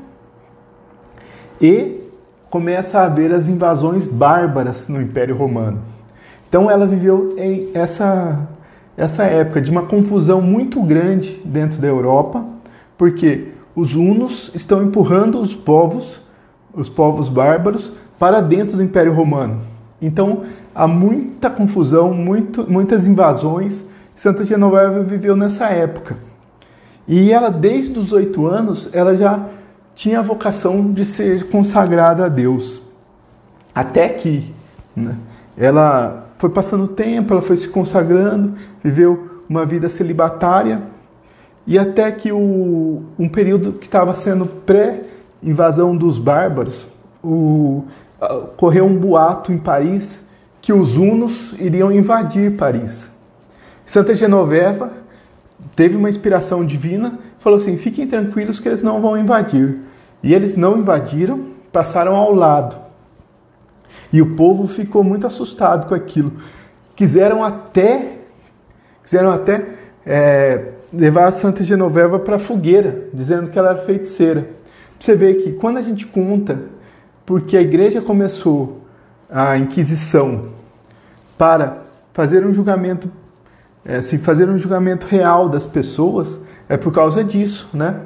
e 1.60 2.00
começa 2.48 3.00
a 3.00 3.04
haver 3.04 3.34
as 3.34 3.48
invasões 3.48 4.08
bárbaras 4.08 4.88
no 4.88 5.02
Império 5.02 5.36
Romano. 5.36 5.82
Então 6.48 6.70
ela 6.70 6.86
viveu 6.86 7.34
em 7.36 7.68
essa, 7.74 8.48
essa 8.96 9.24
época 9.24 9.60
de 9.60 9.70
uma 9.70 9.82
confusão 9.82 10.40
muito 10.40 10.80
grande 10.82 11.40
dentro 11.44 11.80
da 11.80 11.86
Europa, 11.86 12.44
porque 12.96 13.48
os 13.74 13.94
hunos 13.94 14.50
estão 14.54 14.82
empurrando 14.82 15.38
os 15.38 15.54
povos, 15.54 16.20
os 16.72 16.88
povos 16.88 17.28
bárbaros, 17.28 17.92
para 18.18 18.40
dentro 18.40 18.76
do 18.76 18.82
Império 18.82 19.12
Romano. 19.12 19.60
Então 20.00 20.44
há 20.74 20.88
muita 20.88 21.50
confusão, 21.50 22.12
muito, 22.14 22.64
muitas 22.70 23.06
invasões. 23.06 23.86
Santa 24.14 24.44
Genoveva 24.44 25.02
viveu 25.02 25.36
nessa 25.36 25.66
época. 25.66 26.16
E 27.06 27.30
ela, 27.30 27.50
desde 27.50 27.98
os 27.98 28.12
oito 28.12 28.46
anos, 28.46 28.88
ela 28.92 29.14
já 29.14 29.46
tinha 29.94 30.18
a 30.18 30.22
vocação 30.22 30.92
de 30.92 31.04
ser 31.04 31.48
consagrada 31.50 32.24
a 32.24 32.28
Deus. 32.28 32.82
Até 33.74 34.08
que 34.08 34.52
né, 34.94 35.16
ela 35.56 36.25
foi 36.38 36.50
passando 36.50 36.84
o 36.84 36.88
tempo, 36.88 37.32
ela 37.32 37.42
foi 37.42 37.56
se 37.56 37.68
consagrando, 37.68 38.54
viveu 38.82 39.42
uma 39.48 39.64
vida 39.64 39.88
celibatária, 39.88 40.82
e 41.66 41.78
até 41.78 42.10
que 42.12 42.30
o, 42.30 43.02
um 43.18 43.28
período 43.28 43.72
que 43.72 43.86
estava 43.86 44.14
sendo 44.14 44.46
pré-invasão 44.46 45.96
dos 45.96 46.18
bárbaros, 46.18 46.86
o, 47.22 47.84
correu 48.56 48.86
um 48.86 48.96
boato 48.96 49.52
em 49.52 49.58
Paris 49.58 50.24
que 50.60 50.72
os 50.72 50.96
hunos 50.96 51.54
iriam 51.58 51.92
invadir 51.92 52.56
Paris. 52.56 53.10
Santa 53.84 54.14
Genoveva 54.16 54.92
teve 55.74 55.96
uma 55.96 56.08
inspiração 56.08 56.64
divina, 56.64 57.18
falou 57.38 57.56
assim: 57.56 57.76
fiquem 57.76 58.06
tranquilos 58.06 58.58
que 58.58 58.68
eles 58.68 58.82
não 58.82 59.00
vão 59.00 59.16
invadir. 59.16 59.78
E 60.22 60.34
eles 60.34 60.56
não 60.56 60.78
invadiram, 60.78 61.46
passaram 61.72 62.16
ao 62.16 62.32
lado. 62.32 62.85
E 64.12 64.22
o 64.22 64.34
povo 64.34 64.66
ficou 64.66 65.02
muito 65.02 65.26
assustado 65.26 65.86
com 65.86 65.94
aquilo. 65.94 66.32
Quiseram 66.94 67.42
até, 67.42 68.18
quiseram 69.02 69.30
até 69.30 69.66
é, 70.04 70.72
levar 70.92 71.26
a 71.26 71.32
Santa 71.32 71.64
Genoveva 71.64 72.18
para 72.18 72.36
a 72.36 72.38
fogueira, 72.38 73.08
dizendo 73.12 73.50
que 73.50 73.58
ela 73.58 73.70
era 73.70 73.78
feiticeira. 73.78 74.48
Você 74.98 75.14
vê 75.14 75.34
que 75.34 75.52
quando 75.52 75.78
a 75.78 75.82
gente 75.82 76.06
conta, 76.06 76.62
porque 77.24 77.56
a 77.56 77.60
igreja 77.60 78.00
começou 78.00 78.82
a 79.28 79.58
Inquisição 79.58 80.52
para 81.36 81.82
fazer 82.12 82.46
um 82.46 82.54
julgamento 82.54 83.10
é, 83.84 84.02
fazer 84.02 84.48
um 84.48 84.58
julgamento 84.58 85.06
real 85.06 85.48
das 85.48 85.64
pessoas 85.64 86.40
é 86.68 86.76
por 86.76 86.92
causa 86.92 87.22
disso, 87.22 87.68
né? 87.72 88.00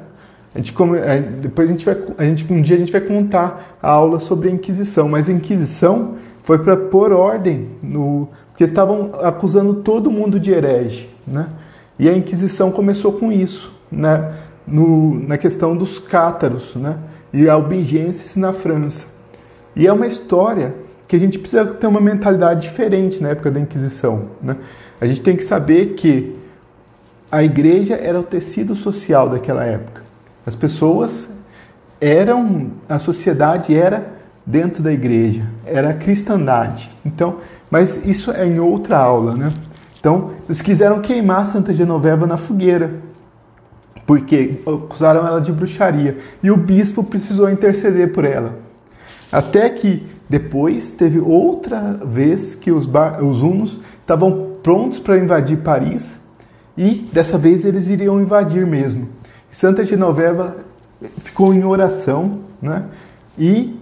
Depois 0.53 1.69
a 1.69 1.71
gente 1.71 1.85
vai, 1.85 1.97
a 2.17 2.23
gente, 2.25 2.51
um 2.51 2.61
dia 2.61 2.75
a 2.75 2.79
gente 2.79 2.91
vai 2.91 3.01
contar 3.01 3.77
a 3.81 3.89
aula 3.89 4.19
sobre 4.19 4.49
a 4.49 4.51
Inquisição, 4.51 5.07
mas 5.07 5.29
a 5.29 5.31
Inquisição 5.31 6.15
foi 6.43 6.59
para 6.59 6.75
pôr 6.75 7.13
ordem 7.13 7.69
no, 7.81 8.27
porque 8.49 8.63
estavam 8.63 9.11
acusando 9.21 9.75
todo 9.75 10.11
mundo 10.11 10.39
de 10.39 10.51
herege, 10.51 11.09
né? 11.25 11.47
E 11.97 12.09
a 12.09 12.15
Inquisição 12.15 12.69
começou 12.71 13.13
com 13.13 13.31
isso, 13.31 13.71
né? 13.91 14.33
No, 14.67 15.19
na 15.27 15.37
questão 15.37 15.75
dos 15.75 15.99
cátaros, 15.99 16.75
né? 16.75 16.97
E 17.33 17.47
albigenses 17.47 18.35
na 18.35 18.51
França. 18.51 19.05
E 19.75 19.87
é 19.87 19.93
uma 19.93 20.05
história 20.05 20.75
que 21.07 21.15
a 21.15 21.19
gente 21.19 21.39
precisa 21.39 21.65
ter 21.65 21.87
uma 21.87 22.01
mentalidade 22.01 22.61
diferente 22.61 23.21
na 23.21 23.29
época 23.29 23.49
da 23.49 23.59
Inquisição, 23.59 24.27
né? 24.41 24.57
A 24.99 25.07
gente 25.07 25.21
tem 25.21 25.35
que 25.35 25.43
saber 25.43 25.93
que 25.93 26.35
a 27.31 27.43
igreja 27.43 27.95
era 27.95 28.19
o 28.19 28.23
tecido 28.23 28.75
social 28.75 29.29
daquela 29.29 29.63
época. 29.63 30.00
As 30.45 30.55
pessoas 30.55 31.29
eram, 31.99 32.71
a 32.89 32.97
sociedade 32.97 33.75
era 33.75 34.13
dentro 34.45 34.81
da 34.81 34.91
igreja, 34.91 35.43
era 35.65 35.91
a 35.91 35.93
cristandade. 35.93 36.89
Então, 37.05 37.37
mas 37.69 38.03
isso 38.05 38.31
é 38.31 38.45
em 38.45 38.59
outra 38.59 38.97
aula, 38.97 39.35
né? 39.35 39.53
Então, 39.99 40.31
eles 40.47 40.61
quiseram 40.61 40.99
queimar 40.99 41.45
Santa 41.45 41.73
Genoveva 41.73 42.25
na 42.25 42.37
fogueira, 42.37 42.95
porque 44.05 44.59
acusaram 44.65 45.25
ela 45.25 45.39
de 45.39 45.51
bruxaria. 45.51 46.17
E 46.41 46.49
o 46.49 46.57
bispo 46.57 47.03
precisou 47.03 47.49
interceder 47.49 48.11
por 48.11 48.25
ela. 48.25 48.57
Até 49.31 49.69
que 49.69 50.05
depois 50.27 50.91
teve 50.91 51.19
outra 51.19 51.99
vez 52.03 52.55
que 52.55 52.71
os, 52.71 52.89
os 53.21 53.41
hunos 53.41 53.79
estavam 53.99 54.51
prontos 54.63 54.99
para 54.99 55.17
invadir 55.17 55.57
Paris 55.57 56.19
e 56.77 57.07
dessa 57.11 57.37
vez 57.37 57.65
eles 57.65 57.89
iriam 57.89 58.19
invadir 58.19 58.65
mesmo. 58.65 59.09
Santa 59.51 59.83
Genoveva 59.83 60.57
ficou 61.17 61.53
em 61.53 61.63
oração 61.63 62.39
né? 62.61 62.85
e 63.37 63.77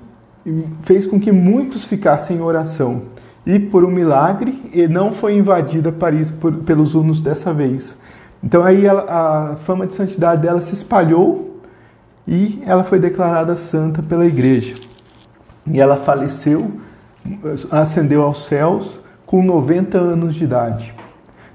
fez 0.84 1.06
com 1.06 1.20
que 1.20 1.32
muitos 1.32 1.86
ficassem 1.86 2.38
em 2.38 2.42
oração. 2.42 3.04
E 3.46 3.60
por 3.60 3.86
um 3.86 3.92
milagre, 3.92 4.88
não 4.90 5.12
foi 5.12 5.36
invadida 5.36 5.92
Paris 5.92 6.32
por, 6.32 6.54
pelos 6.54 6.96
hunos 6.96 7.22
dessa 7.22 7.54
vez. 7.54 7.98
Então 8.44 8.64
aí 8.64 8.88
a 8.88 9.58
fama 9.64 9.86
de 9.86 9.94
santidade 9.94 10.42
dela 10.42 10.62
se 10.62 10.74
espalhou 10.74 11.62
e 12.28 12.62
ela 12.66 12.84
foi 12.84 13.00
declarada 13.00 13.56
santa 13.56 14.02
pela 14.02 14.26
igreja. 14.26 14.76
E 15.68 15.80
ela 15.80 15.98
faleceu, 15.98 16.72
ascendeu 17.70 18.24
aos 18.24 18.46
céus 18.46 19.00
com 19.26 19.44
90 19.44 19.98
anos 19.98 20.34
de 20.34 20.44
idade. 20.44 20.94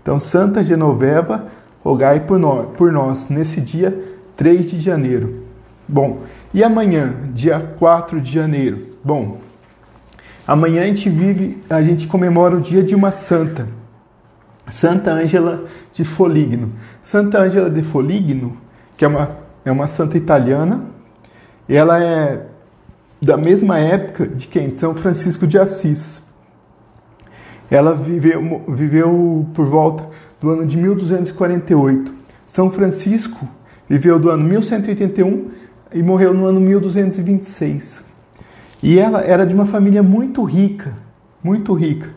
Então, 0.03 0.21
Santa 0.21 0.63
Genoveva, 0.63 1.47
rogai 1.85 2.21
por 2.21 2.39
nós, 2.39 2.69
por 2.77 2.91
nós 2.91 3.29
nesse 3.29 3.61
dia 3.61 3.97
3 4.37 4.71
de 4.71 4.81
janeiro. 4.81 5.45
Bom, 5.87 6.23
e 6.53 6.65
amanhã, 6.65 7.15
dia 7.35 7.61
4 7.79 8.21
de 8.21 8.33
janeiro? 8.33 8.87
Bom, 9.05 9.39
amanhã 10.47 10.83
a 10.83 10.87
gente 10.87 11.11
vive, 11.11 11.63
a 11.69 11.83
gente 11.83 12.07
comemora 12.07 12.57
o 12.57 12.61
dia 12.61 12.83
de 12.83 12.95
uma 12.95 13.11
santa, 13.11 13.69
Santa 14.71 15.13
Ângela 15.13 15.65
de 15.93 16.05
Foligno. 16.05 16.73
Santa 17.03 17.39
Ângela 17.39 17.69
de 17.69 17.83
Foligno, 17.83 18.57
que 18.97 19.05
é 19.05 19.09
uma, 19.09 19.37
é 19.63 19.71
uma 19.71 19.87
santa 19.87 20.17
italiana, 20.17 20.85
ela 21.69 22.03
é 22.03 22.47
da 23.21 23.37
mesma 23.37 23.79
época 23.79 24.27
de 24.27 24.49
quem? 24.49 24.75
São 24.75 24.95
Francisco 24.95 25.47
de 25.47 25.59
Assis. 25.59 26.23
Ela 27.71 27.95
viveu, 27.95 28.65
viveu 28.69 29.47
por 29.55 29.67
volta 29.67 30.05
do 30.45 30.51
ano 30.51 30.67
de 30.67 30.77
1248. 30.77 32.15
São 32.47 32.71
Francisco 32.71 33.49
viveu 33.89 34.19
do 34.19 34.31
ano 34.31 34.45
1181 34.45 35.51
e 35.93 36.03
morreu 36.03 36.35
no 36.35 36.45
ano 36.45 36.61
1226. 36.61 38.05
E 38.83 38.99
ela 38.99 39.23
era 39.23 39.47
de 39.47 39.55
uma 39.55 39.65
família 39.65 40.03
muito 40.03 40.45
rica, 40.45 40.93
muito 41.43 41.73
rica. 41.73 42.11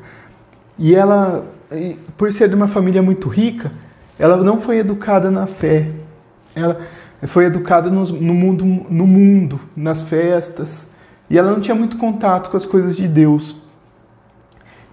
E 0.78 0.94
ela, 0.94 1.46
por 2.18 2.32
ser 2.34 2.50
de 2.50 2.56
uma 2.56 2.68
família 2.68 3.02
muito 3.02 3.30
rica, 3.30 3.72
ela 4.20 4.36
não 4.38 4.60
foi 4.60 4.80
educada 4.80 5.32
na 5.32 5.48
fé. 5.48 5.90
Ela 6.54 6.82
foi 7.28 7.46
educada 7.46 7.90
no, 7.90 8.04
no, 8.04 8.34
mundo, 8.34 8.66
no 8.66 9.08
mundo, 9.08 9.60
nas 9.76 10.02
festas. 10.02 10.92
E 11.30 11.38
ela 11.38 11.52
não 11.52 11.62
tinha 11.62 11.76
muito 11.76 11.98
contato 11.98 12.50
com 12.50 12.58
as 12.58 12.66
coisas 12.66 12.96
de 12.96 13.08
Deus. 13.08 13.56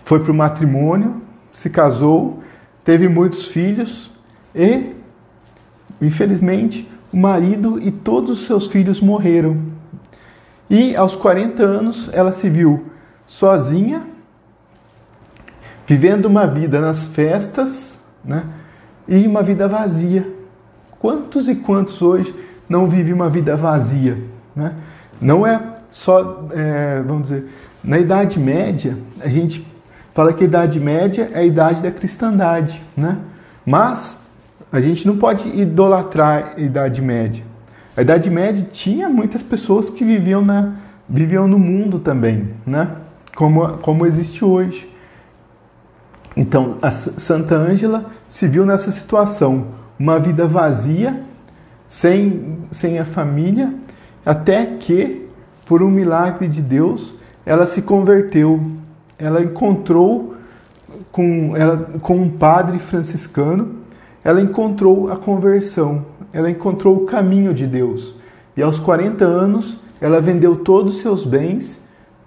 Foi 0.04 0.20
para 0.20 0.30
o 0.30 0.34
matrimônio, 0.34 1.22
se 1.52 1.68
casou, 1.68 2.44
teve 2.84 3.08
muitos 3.08 3.46
filhos 3.46 4.10
e, 4.54 4.94
infelizmente, 6.00 6.88
o 7.12 7.16
marido 7.16 7.80
e 7.80 7.90
todos 7.90 8.30
os 8.40 8.46
seus 8.46 8.66
filhos 8.66 9.00
morreram. 9.00 9.56
E 10.68 10.94
aos 10.94 11.14
40 11.14 11.62
anos 11.62 12.10
ela 12.12 12.32
se 12.32 12.48
viu 12.48 12.86
sozinha, 13.26 14.02
vivendo 15.86 16.26
uma 16.26 16.46
vida 16.46 16.80
nas 16.80 17.04
festas, 17.06 18.02
né? 18.24 18.44
E 19.06 19.26
uma 19.26 19.42
vida 19.42 19.68
vazia. 19.68 20.26
Quantos 20.98 21.48
e 21.48 21.54
quantos 21.54 22.00
hoje 22.00 22.34
não 22.68 22.88
vivem 22.88 23.12
uma 23.12 23.28
vida 23.28 23.56
vazia, 23.56 24.18
né? 24.56 24.74
Não 25.20 25.46
é 25.46 25.60
só, 25.90 26.48
é, 26.50 27.02
vamos 27.06 27.24
dizer, 27.24 27.46
na 27.82 27.98
Idade 27.98 28.38
Média, 28.40 28.96
a 29.20 29.28
gente 29.28 29.66
fala 30.14 30.32
que 30.32 30.44
a 30.44 30.46
Idade 30.46 30.80
Média 30.80 31.30
é 31.32 31.40
a 31.40 31.44
idade 31.44 31.82
da 31.82 31.90
cristandade, 31.90 32.80
né? 32.96 33.18
Mas 33.66 34.22
a 34.72 34.80
gente 34.80 35.06
não 35.06 35.16
pode 35.16 35.48
idolatrar 35.48 36.54
a 36.56 36.60
Idade 36.60 37.02
Média. 37.02 37.44
A 37.96 38.02
Idade 38.02 38.30
Média 38.30 38.66
tinha 38.72 39.08
muitas 39.08 39.42
pessoas 39.42 39.90
que 39.90 40.04
viviam, 40.04 40.44
na, 40.44 40.74
viviam 41.08 41.46
no 41.46 41.58
mundo 41.58 41.98
também, 41.98 42.50
né? 42.66 42.90
Como, 43.36 43.66
como 43.78 44.06
existe 44.06 44.44
hoje. 44.44 44.90
Então, 46.36 46.78
a 46.82 46.90
Santa 46.90 47.54
Ângela 47.54 48.06
se 48.28 48.48
viu 48.48 48.66
nessa 48.66 48.90
situação, 48.90 49.68
uma 49.98 50.18
vida 50.18 50.46
vazia, 50.46 51.22
sem, 51.86 52.58
sem 52.70 52.98
a 52.98 53.04
família, 53.04 53.72
até 54.26 54.66
que, 54.66 55.28
por 55.64 55.82
um 55.82 55.90
milagre 55.90 56.48
de 56.48 56.60
Deus, 56.60 57.14
ela 57.46 57.66
se 57.66 57.82
converteu. 57.82 58.60
Ela 59.18 59.42
encontrou 59.42 60.34
com, 61.10 61.56
ela, 61.56 61.76
com 62.00 62.16
um 62.16 62.30
padre 62.30 62.78
franciscano, 62.78 63.76
ela 64.22 64.40
encontrou 64.40 65.10
a 65.10 65.16
conversão, 65.16 66.06
ela 66.32 66.50
encontrou 66.50 66.96
o 66.96 67.06
caminho 67.06 67.52
de 67.52 67.66
Deus. 67.66 68.14
E 68.56 68.62
aos 68.62 68.78
40 68.78 69.24
anos, 69.24 69.76
ela 70.00 70.20
vendeu 70.20 70.56
todos 70.56 70.96
os 70.96 71.02
seus 71.02 71.24
bens, 71.26 71.80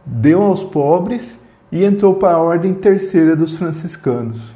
deu 0.05 0.41
aos 0.41 0.63
pobres 0.63 1.39
e 1.71 1.83
entrou 1.83 2.15
para 2.15 2.37
a 2.37 2.41
ordem 2.41 2.73
terceira 2.73 3.35
dos 3.35 3.55
franciscanos. 3.55 4.55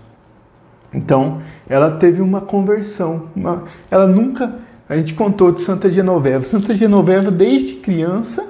Então, 0.94 1.42
ela 1.68 1.92
teve 1.92 2.22
uma 2.22 2.42
conversão. 2.42 3.28
Uma, 3.36 3.64
ela 3.90 4.06
nunca. 4.06 4.56
A 4.88 4.98
gente 4.98 5.14
contou 5.14 5.52
de 5.52 5.62
Santa 5.62 5.90
Genoveva. 5.90 6.46
Santa 6.46 6.76
Genoveva, 6.76 7.32
desde 7.32 7.76
criança, 7.76 8.46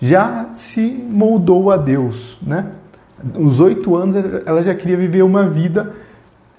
já 0.00 0.50
se 0.54 0.80
moldou 0.80 1.70
a 1.72 1.76
Deus. 1.76 2.38
Né? 2.40 2.66
Os 3.38 3.60
oito 3.60 3.94
anos, 3.94 4.14
ela 4.44 4.62
já 4.62 4.74
queria 4.74 4.96
viver 4.96 5.22
uma 5.22 5.48
vida 5.48 5.92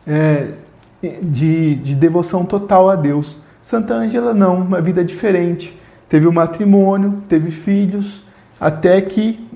é, 0.07 0.49
de, 1.21 1.75
de 1.75 1.95
devoção 1.95 2.45
total 2.45 2.89
a 2.89 2.95
Deus. 2.95 3.37
Santa 3.61 3.93
Ângela, 3.93 4.33
não, 4.33 4.61
uma 4.61 4.81
vida 4.81 5.03
diferente. 5.03 5.77
Teve 6.07 6.27
o 6.27 6.29
um 6.29 6.33
matrimônio, 6.33 7.21
teve 7.27 7.51
filhos, 7.51 8.23
até 8.59 9.01
que 9.01 9.47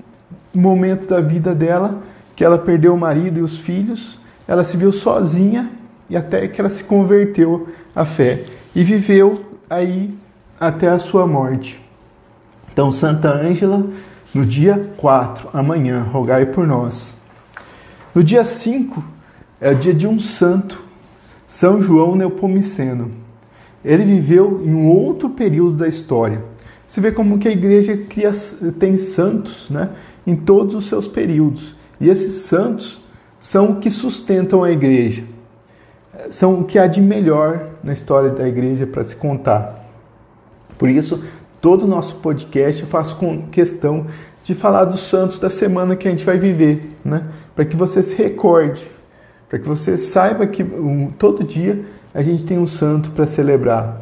momento 0.54 1.06
da 1.08 1.20
vida 1.20 1.54
dela 1.54 2.02
que 2.34 2.44
ela 2.44 2.56
perdeu 2.56 2.94
o 2.94 2.98
marido 2.98 3.40
e 3.40 3.42
os 3.42 3.58
filhos, 3.58 4.16
ela 4.46 4.62
se 4.64 4.76
viu 4.76 4.92
sozinha 4.92 5.70
e 6.08 6.16
até 6.16 6.46
que 6.46 6.60
ela 6.60 6.70
se 6.70 6.84
converteu 6.84 7.68
à 7.94 8.04
fé 8.04 8.44
e 8.74 8.84
viveu 8.84 9.44
aí 9.68 10.16
até 10.58 10.88
a 10.88 11.00
sua 11.00 11.26
morte. 11.26 11.80
Então, 12.72 12.92
Santa 12.92 13.28
Ângela, 13.28 13.84
no 14.34 14.44
dia 14.44 14.90
4, 14.96 15.50
amanhã, 15.52 16.02
rogai 16.02 16.46
por 16.46 16.66
nós. 16.66 17.14
No 18.14 18.22
dia 18.22 18.44
5 18.44 19.02
é 19.60 19.70
o 19.72 19.74
dia 19.74 19.94
de 19.94 20.06
um 20.06 20.18
santo, 20.18 20.82
São 21.46 21.82
João 21.82 22.14
Neopomiceno. 22.14 23.10
Ele 23.84 24.04
viveu 24.04 24.62
em 24.64 24.74
um 24.74 24.88
outro 24.88 25.30
período 25.30 25.78
da 25.78 25.88
história. 25.88 26.42
Você 26.86 27.00
vê 27.00 27.12
como 27.12 27.38
que 27.38 27.48
a 27.48 27.52
igreja 27.52 27.96
cria, 27.96 28.32
tem 28.78 28.96
santos, 28.96 29.70
né? 29.70 29.90
em 30.26 30.36
todos 30.36 30.74
os 30.74 30.86
seus 30.86 31.08
períodos. 31.08 31.74
E 31.98 32.10
esses 32.10 32.34
santos 32.42 33.00
são 33.40 33.72
o 33.72 33.76
que 33.76 33.90
sustentam 33.90 34.62
a 34.62 34.70
igreja, 34.70 35.24
são 36.30 36.60
o 36.60 36.64
que 36.64 36.78
há 36.78 36.86
de 36.86 37.00
melhor 37.00 37.68
na 37.82 37.92
história 37.92 38.30
da 38.30 38.46
igreja 38.46 38.86
para 38.86 39.02
se 39.04 39.16
contar. 39.16 39.86
Por 40.76 40.88
isso, 40.88 41.24
todo 41.60 41.84
o 41.84 41.86
nosso 41.86 42.16
podcast 42.16 42.82
eu 42.82 42.88
faço 42.88 43.16
com 43.16 43.48
questão 43.48 44.06
de 44.42 44.54
falar 44.54 44.84
dos 44.84 45.00
santos 45.00 45.38
da 45.38 45.50
semana 45.50 45.96
que 45.96 46.08
a 46.08 46.10
gente 46.10 46.24
vai 46.24 46.38
viver, 46.38 46.96
né? 47.04 47.22
para 47.54 47.64
que 47.64 47.76
você 47.76 48.02
se 48.02 48.16
recorde, 48.16 48.90
para 49.48 49.58
que 49.58 49.68
você 49.68 49.98
saiba 49.98 50.46
que 50.46 50.62
um, 50.62 51.10
todo 51.10 51.42
dia 51.42 51.84
a 52.14 52.22
gente 52.22 52.44
tem 52.44 52.58
um 52.58 52.66
santo 52.66 53.10
para 53.10 53.26
celebrar. 53.26 54.00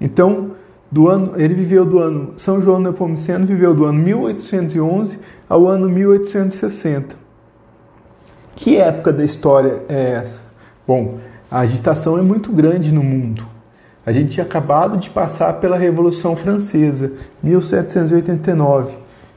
Então, 0.00 0.52
do 0.90 1.08
ano, 1.08 1.32
ele 1.36 1.54
viveu 1.54 1.84
do 1.84 1.98
ano 1.98 2.34
São 2.36 2.60
João 2.60 2.78
Nepomuceno 2.78 3.44
viveu 3.44 3.74
do 3.74 3.84
ano 3.84 3.98
1811 3.98 5.18
ao 5.48 5.66
ano 5.66 5.88
1860. 5.88 7.16
Que 8.54 8.76
época 8.76 9.12
da 9.12 9.24
história 9.24 9.82
é 9.88 10.12
essa? 10.12 10.42
Bom, 10.86 11.18
a 11.50 11.60
agitação 11.60 12.18
é 12.18 12.22
muito 12.22 12.52
grande 12.52 12.92
no 12.92 13.02
mundo. 13.02 13.55
A 14.06 14.12
gente 14.12 14.34
tinha 14.34 14.46
acabado 14.46 14.96
de 14.98 15.10
passar 15.10 15.54
pela 15.54 15.76
Revolução 15.76 16.36
Francesa, 16.36 17.10
1789, 17.42 18.94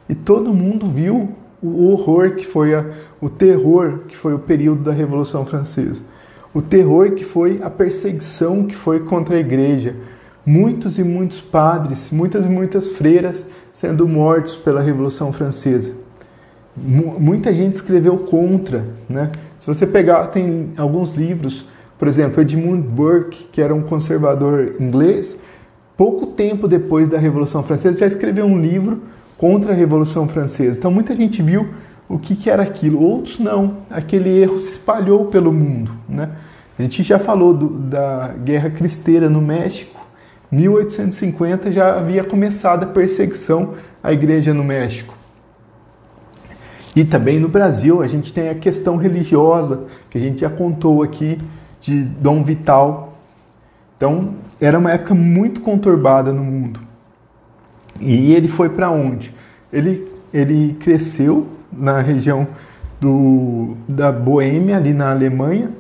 e 0.08 0.14
todo 0.14 0.54
mundo 0.54 0.86
viu 0.86 1.30
o 1.60 1.88
horror 1.88 2.36
que 2.36 2.46
foi 2.46 2.76
a, 2.76 2.86
o 3.20 3.32
terror 3.32 4.02
que 4.08 4.16
foi 4.16 4.32
o 4.36 4.40
período 4.40 4.84
da 4.84 4.92
Revolução 4.92 5.44
Francesa. 5.44 6.04
O 6.54 6.62
terror 6.62 7.12
que 7.12 7.26
foi 7.26 7.60
a 7.64 7.70
perseguição 7.70 8.68
que 8.68 8.76
foi 8.76 9.00
contra 9.00 9.38
a 9.38 9.40
igreja, 9.40 9.96
muitos 10.46 11.00
e 11.00 11.04
muitos 11.04 11.42
padres, 11.42 12.10
muitas 12.12 12.46
e 12.46 12.50
muitas 12.50 12.90
freiras 12.90 13.48
sendo 13.74 14.08
mortos 14.08 14.56
pela 14.56 14.82
Revolução 14.82 15.34
Francesa. 15.34 15.94
Muita 16.78 17.52
gente 17.54 17.74
escreveu 17.74 18.20
contra, 18.20 18.86
né? 19.10 19.32
Se 19.60 19.66
você 19.66 19.86
pegar, 19.86 20.28
tem 20.28 20.72
alguns 20.78 21.16
livros, 21.16 21.66
por 22.00 22.08
exemplo, 22.08 22.42
Edmund 22.42 22.82
Burke, 22.88 23.50
que 23.52 23.62
era 23.62 23.76
um 23.76 23.82
conservador 23.82 24.76
inglês, 24.80 25.38
pouco 25.98 26.28
tempo 26.28 26.66
depois 26.66 27.10
da 27.10 27.18
Revolução 27.18 27.62
Francesa 27.62 28.00
já 28.00 28.08
escreveu 28.08 28.46
um 28.46 28.60
livro 28.60 29.02
contra 29.38 29.74
a 29.74 29.76
Revolução 29.76 30.26
Francesa. 30.26 30.80
Então 30.80 30.90
muita 30.90 31.14
gente 31.14 31.42
viu 31.42 31.68
o 32.08 32.18
que, 32.18 32.38
que 32.38 32.50
era 32.50 32.64
aquilo, 32.64 33.04
outros 33.04 33.38
não. 33.38 33.80
Aquele 33.90 34.30
erro 34.30 34.58
se 34.58 34.72
espalhou 34.72 35.26
pelo 35.26 35.52
mundo, 35.52 35.92
né? 36.08 36.30
A 36.78 36.82
gente 36.82 37.04
já 37.04 37.20
falou 37.20 37.54
do, 37.54 37.68
da 37.68 38.34
Guerra 38.46 38.70
Cristeira 38.70 39.30
no 39.30 39.42
México, 39.42 40.00
1850 40.50 41.70
já 41.74 41.98
havia 41.98 42.24
começado 42.24 42.84
a 42.84 42.88
perseguição 42.88 43.74
à 44.02 44.14
igreja 44.14 44.54
no 44.54 44.64
México. 44.64 45.14
E 46.96 47.04
também 47.04 47.40
no 47.40 47.50
Brasil 47.50 48.02
a 48.02 48.08
gente 48.08 48.34
tem 48.34 48.48
a 48.48 48.56
questão 48.56 48.96
religiosa, 48.96 49.84
que 50.10 50.18
a 50.18 50.22
gente 50.22 50.40
já 50.40 50.50
contou 50.50 51.04
aqui, 51.04 51.38
de 51.82 52.02
Dom 52.02 52.44
Vital. 52.44 53.18
Então, 53.98 54.36
era 54.60 54.78
uma 54.78 54.92
época 54.92 55.14
muito 55.14 55.62
conturbada 55.62 56.32
no 56.32 56.44
mundo. 56.44 56.80
E 58.00 58.34
ele 58.34 58.48
foi 58.48 58.70
para 58.70 58.90
onde? 58.90 59.34
Ele, 59.72 60.08
ele 60.34 60.76
cresceu 60.80 61.48
na 61.72 62.00
região 62.00 62.48
do, 63.00 63.76
da 63.88 64.12
Boêmia, 64.12 64.78
ali 64.78 64.94
na 64.94 65.12
Alemanha. 65.12 65.72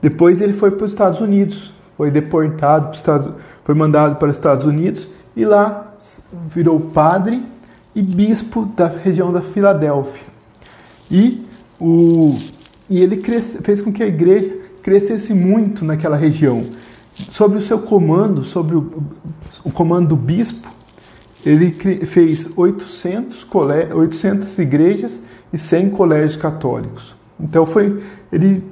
Depois 0.00 0.40
ele 0.40 0.52
foi 0.52 0.70
para 0.70 0.84
os 0.84 0.92
Estados 0.92 1.20
Unidos, 1.20 1.72
foi 1.96 2.10
deportado 2.10 2.88
para 2.88 2.92
os 2.92 2.98
Estados 2.98 3.32
foi 3.68 3.74
mandado 3.74 4.16
para 4.16 4.30
os 4.30 4.36
Estados 4.36 4.64
Unidos 4.64 5.06
e 5.36 5.44
lá 5.44 5.92
virou 6.48 6.80
padre 6.80 7.42
e 7.94 8.00
bispo 8.00 8.64
da 8.64 8.86
região 8.86 9.30
da 9.30 9.42
Filadélfia. 9.42 10.26
E, 11.10 11.44
o, 11.78 12.34
e 12.88 12.98
ele 12.98 13.18
cresce, 13.18 13.58
fez 13.58 13.82
com 13.82 13.92
que 13.92 14.02
a 14.02 14.06
igreja 14.06 14.57
crescesse 14.82 15.32
muito 15.34 15.84
naquela 15.84 16.16
região. 16.16 16.66
Sobre 17.30 17.58
o 17.58 17.60
seu 17.60 17.78
comando, 17.78 18.44
sobre 18.44 18.76
o, 18.76 19.02
o 19.64 19.70
comando 19.70 20.08
do 20.08 20.16
bispo, 20.16 20.72
ele 21.44 21.70
fez 22.06 22.48
800, 22.56 23.46
800 23.94 24.58
igrejas 24.58 25.24
e 25.52 25.58
100 25.58 25.90
colégios 25.90 26.36
católicos. 26.36 27.14
Então 27.40 27.64
foi 27.64 28.02
ele, 28.32 28.64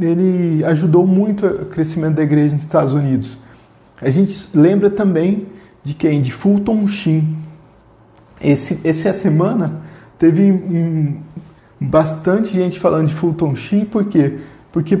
ele 0.00 0.64
ajudou 0.64 1.06
muito 1.06 1.46
o 1.46 1.66
crescimento 1.66 2.16
da 2.16 2.22
igreja 2.22 2.54
nos 2.54 2.64
Estados 2.64 2.92
Unidos. 2.92 3.38
a 4.00 4.10
gente 4.10 4.48
lembra 4.54 4.90
também 4.90 5.46
de 5.82 5.94
quem? 5.94 6.20
De 6.20 6.32
Fulton 6.32 6.86
Sheen. 6.86 7.36
Esse, 8.40 8.78
essa 8.84 9.12
semana 9.12 9.80
teve 10.18 10.52
um, 10.52 11.16
bastante 11.80 12.52
gente 12.52 12.78
falando 12.78 13.08
de 13.08 13.14
Fulton 13.14 13.54
Sheen, 13.54 13.84
por 13.84 14.04
quê? 14.04 14.38
Porque 14.72 14.98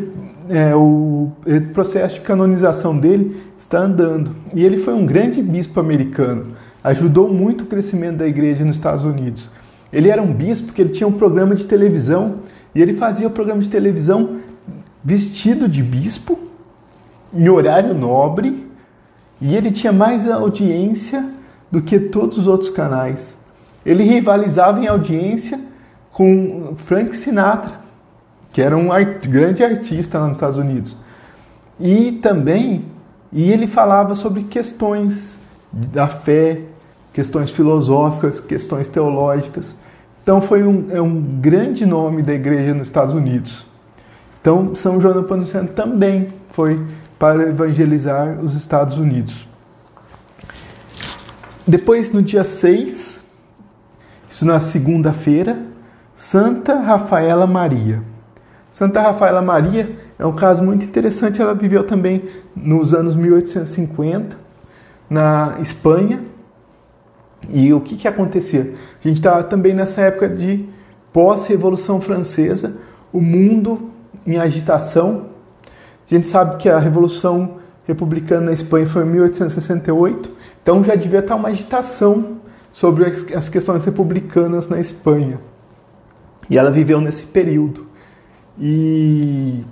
é, 0.48 0.74
o, 0.74 1.30
processo 1.72 2.16
de 2.16 2.20
canonização 2.20 2.96
dele 2.96 3.42
está 3.58 3.80
andando. 3.80 4.34
E 4.54 4.64
ele 4.64 4.78
foi 4.78 4.94
um 4.94 5.04
grande 5.04 5.42
bispo 5.42 5.80
americano, 5.80 6.46
ajudou 6.82 7.32
muito 7.32 7.64
o 7.64 7.66
crescimento 7.66 8.18
da 8.18 8.26
igreja 8.26 8.64
nos 8.64 8.76
Estados 8.76 9.04
Unidos. 9.04 9.48
Ele 9.92 10.08
era 10.08 10.22
um 10.22 10.32
bispo 10.32 10.66
porque 10.66 10.82
ele 10.82 10.90
tinha 10.90 11.06
um 11.06 11.12
programa 11.12 11.54
de 11.54 11.66
televisão 11.66 12.36
e 12.74 12.82
ele 12.82 12.94
fazia 12.94 13.26
o 13.26 13.30
programa 13.30 13.62
de 13.62 13.70
televisão 13.70 14.36
vestido 15.02 15.68
de 15.68 15.82
bispo, 15.82 16.38
em 17.32 17.48
horário 17.48 17.94
nobre, 17.94 18.66
e 19.40 19.54
ele 19.54 19.70
tinha 19.70 19.92
mais 19.92 20.28
audiência 20.28 21.24
do 21.70 21.80
que 21.80 21.98
todos 21.98 22.38
os 22.38 22.46
outros 22.46 22.70
canais. 22.70 23.36
Ele 23.84 24.02
rivalizava 24.02 24.80
em 24.80 24.86
audiência 24.86 25.60
com 26.12 26.74
Frank 26.76 27.16
Sinatra, 27.16 27.80
que 28.52 28.62
era 28.62 28.76
um 28.76 28.92
art 28.92 29.26
grande 29.26 29.62
artista 29.62 30.18
lá 30.18 30.26
nos 30.26 30.36
Estados 30.36 30.58
Unidos. 30.58 30.96
E 31.78 32.12
também, 32.12 32.86
e 33.32 33.50
ele 33.50 33.66
falava 33.66 34.14
sobre 34.14 34.44
questões 34.44 35.38
da 35.72 36.08
fé, 36.08 36.62
questões 37.12 37.50
filosóficas, 37.50 38.40
questões 38.40 38.88
teológicas. 38.88 39.76
Então 40.22 40.40
foi 40.40 40.62
um, 40.62 40.88
é 40.90 41.00
um 41.00 41.20
grande 41.40 41.86
nome 41.86 42.22
da 42.22 42.34
igreja 42.34 42.74
nos 42.74 42.88
Estados 42.88 43.14
Unidos. 43.14 43.66
Então 44.40 44.74
São 44.74 45.00
João 45.00 45.14
Nepomuceno 45.14 45.68
também 45.68 46.28
foi 46.50 46.76
para 47.18 47.48
evangelizar 47.48 48.38
os 48.40 48.54
Estados 48.54 48.98
Unidos. 48.98 49.48
Depois, 51.66 52.12
no 52.12 52.22
dia 52.22 52.44
6, 52.44 53.22
isso 54.30 54.46
na 54.46 54.58
segunda-feira, 54.60 55.58
Santa 56.14 56.76
Rafaela 56.80 57.46
Maria. 57.46 58.02
Santa 58.78 59.00
Rafaela 59.00 59.42
Maria 59.42 59.90
é 60.16 60.24
um 60.24 60.36
caso 60.36 60.62
muito 60.62 60.84
interessante. 60.84 61.42
Ela 61.42 61.52
viveu 61.52 61.82
também 61.82 62.26
nos 62.54 62.94
anos 62.94 63.16
1850 63.16 64.38
na 65.10 65.56
Espanha. 65.60 66.22
E 67.48 67.74
o 67.74 67.80
que, 67.80 67.96
que 67.96 68.06
acontecia? 68.06 68.74
A 69.04 69.08
gente 69.08 69.16
estava 69.16 69.42
também 69.42 69.74
nessa 69.74 70.02
época 70.02 70.28
de 70.28 70.68
pós-Revolução 71.12 72.00
Francesa, 72.00 72.76
o 73.12 73.20
mundo 73.20 73.90
em 74.24 74.38
agitação. 74.38 75.26
A 76.08 76.14
gente 76.14 76.28
sabe 76.28 76.58
que 76.58 76.68
a 76.68 76.78
Revolução 76.78 77.56
Republicana 77.84 78.46
na 78.46 78.52
Espanha 78.52 78.86
foi 78.86 79.02
em 79.02 79.06
1868, 79.06 80.30
então 80.62 80.84
já 80.84 80.94
devia 80.94 81.18
estar 81.18 81.34
uma 81.34 81.48
agitação 81.48 82.36
sobre 82.72 83.06
as 83.34 83.48
questões 83.48 83.84
republicanas 83.84 84.68
na 84.68 84.78
Espanha. 84.78 85.40
E 86.48 86.56
ela 86.56 86.70
viveu 86.70 87.00
nesse 87.00 87.26
período. 87.26 87.88
E 88.60 89.64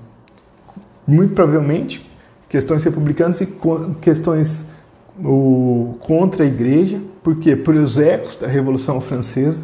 muito 1.07 1.35
provavelmente 1.35 2.09
questões 2.49 2.85
republicanas 2.85 3.41
e 3.41 3.49
questões 4.01 4.65
o, 5.19 5.97
contra 6.01 6.45
a 6.45 6.47
igreja, 6.47 7.01
porque 7.23 7.57
por 7.57 7.75
os 7.75 7.99
ecos 7.99 8.37
da 8.37 8.47
Revolução 8.47 9.01
Francesa. 9.01 9.63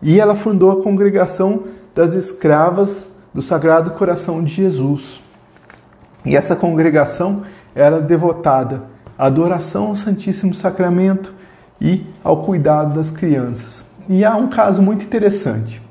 E 0.00 0.20
ela 0.20 0.34
fundou 0.34 0.70
a 0.70 0.82
congregação 0.82 1.64
das 1.94 2.12
escravas 2.12 3.08
do 3.34 3.42
Sagrado 3.42 3.90
Coração 3.92 4.42
de 4.42 4.52
Jesus. 4.52 5.20
E 6.24 6.36
essa 6.36 6.54
congregação 6.54 7.42
era 7.74 8.00
devotada 8.00 8.84
à 9.16 9.26
adoração 9.26 9.88
ao 9.88 9.96
Santíssimo 9.96 10.54
Sacramento 10.54 11.32
e 11.80 12.06
ao 12.22 12.42
cuidado 12.42 12.94
das 12.94 13.10
crianças. 13.10 13.84
E 14.08 14.24
há 14.24 14.36
um 14.36 14.48
caso 14.48 14.80
muito 14.80 15.04
interessante, 15.04 15.82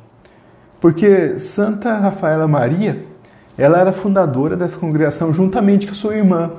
porque 0.80 1.38
Santa 1.40 1.98
Rafaela 1.98 2.48
Maria, 2.48 3.04
ela 3.58 3.80
era 3.80 3.92
fundadora 3.92 4.56
dessa 4.56 4.78
congregação 4.78 5.34
juntamente 5.34 5.88
com 5.88 5.94
sua 5.94 6.16
irmã. 6.16 6.52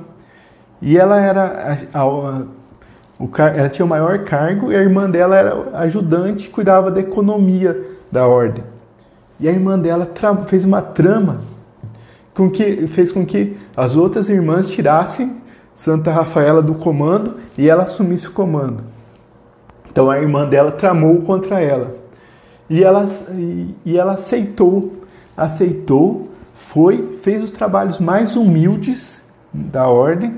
E 0.81 0.97
ela 0.97 1.19
era 1.19 1.87
a, 1.93 1.99
a, 1.99 2.07
o, 2.07 3.29
ela 3.37 3.69
tinha 3.69 3.85
o 3.85 3.89
maior 3.89 4.19
cargo 4.23 4.71
e 4.71 4.75
a 4.75 4.81
irmã 4.81 5.09
dela 5.09 5.35
era 5.35 5.77
ajudante, 5.79 6.49
cuidava 6.49 6.91
da 6.91 6.99
economia 6.99 7.79
da 8.11 8.27
ordem. 8.27 8.63
E 9.39 9.47
a 9.47 9.51
irmã 9.51 9.79
dela 9.79 10.09
fez 10.47 10.65
uma 10.65 10.81
trama 10.81 11.41
com 12.33 12.49
que 12.49 12.87
fez 12.87 13.11
com 13.11 13.25
que 13.25 13.57
as 13.75 13.95
outras 13.95 14.29
irmãs 14.29 14.69
tirassem 14.69 15.37
Santa 15.73 16.11
Rafaela 16.11 16.61
do 16.61 16.75
comando 16.75 17.37
e 17.57 17.69
ela 17.69 17.83
assumisse 17.83 18.27
o 18.27 18.31
comando. 18.31 18.83
Então 19.89 20.09
a 20.11 20.19
irmã 20.19 20.45
dela 20.45 20.71
tramou 20.71 21.21
contra 21.21 21.61
ela. 21.61 21.98
E 22.69 22.83
ela, 22.83 23.05
e 23.85 23.97
ela 23.97 24.13
aceitou, 24.13 24.93
aceitou, 25.35 26.29
foi, 26.53 27.17
fez 27.23 27.43
os 27.43 27.51
trabalhos 27.51 27.99
mais 27.99 28.35
humildes 28.35 29.19
da 29.51 29.87
ordem 29.87 30.35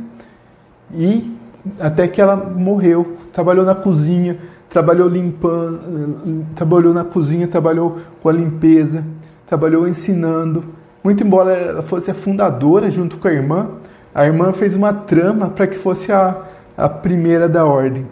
e 0.93 1.35
até 1.79 2.07
que 2.07 2.21
ela 2.21 2.35
morreu. 2.35 3.17
Trabalhou 3.33 3.65
na 3.65 3.75
cozinha, 3.75 4.37
trabalhou 4.69 5.09
limpando, 5.09 6.45
trabalhou 6.55 6.93
na 6.93 7.03
cozinha, 7.03 7.47
trabalhou 7.47 7.99
com 8.21 8.29
a 8.29 8.31
limpeza, 8.31 9.03
trabalhou 9.45 9.87
ensinando. 9.87 10.63
Muito 11.03 11.23
embora 11.23 11.51
ela 11.51 11.81
fosse 11.81 12.09
a 12.09 12.13
fundadora 12.13 12.89
junto 12.89 13.17
com 13.17 13.27
a 13.27 13.33
irmã, 13.33 13.69
a 14.13 14.25
irmã 14.25 14.53
fez 14.53 14.75
uma 14.75 14.93
trama 14.93 15.49
para 15.49 15.67
que 15.67 15.77
fosse 15.77 16.11
a, 16.11 16.41
a 16.77 16.87
primeira 16.87 17.49
da 17.49 17.65
ordem. 17.65 18.05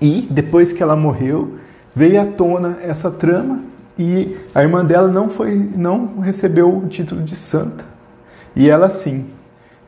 E 0.00 0.26
depois 0.30 0.72
que 0.72 0.82
ela 0.82 0.96
morreu, 0.96 1.58
veio 1.94 2.20
à 2.20 2.26
tona 2.26 2.78
essa 2.82 3.10
trama 3.10 3.60
e 3.98 4.36
a 4.54 4.62
irmã 4.62 4.84
dela 4.84 5.08
não 5.08 5.28
foi, 5.28 5.54
não 5.76 6.20
recebeu 6.20 6.76
o 6.76 6.88
título 6.88 7.22
de 7.22 7.36
santa. 7.36 7.84
E 8.56 8.68
ela 8.68 8.90
sim. 8.90 9.26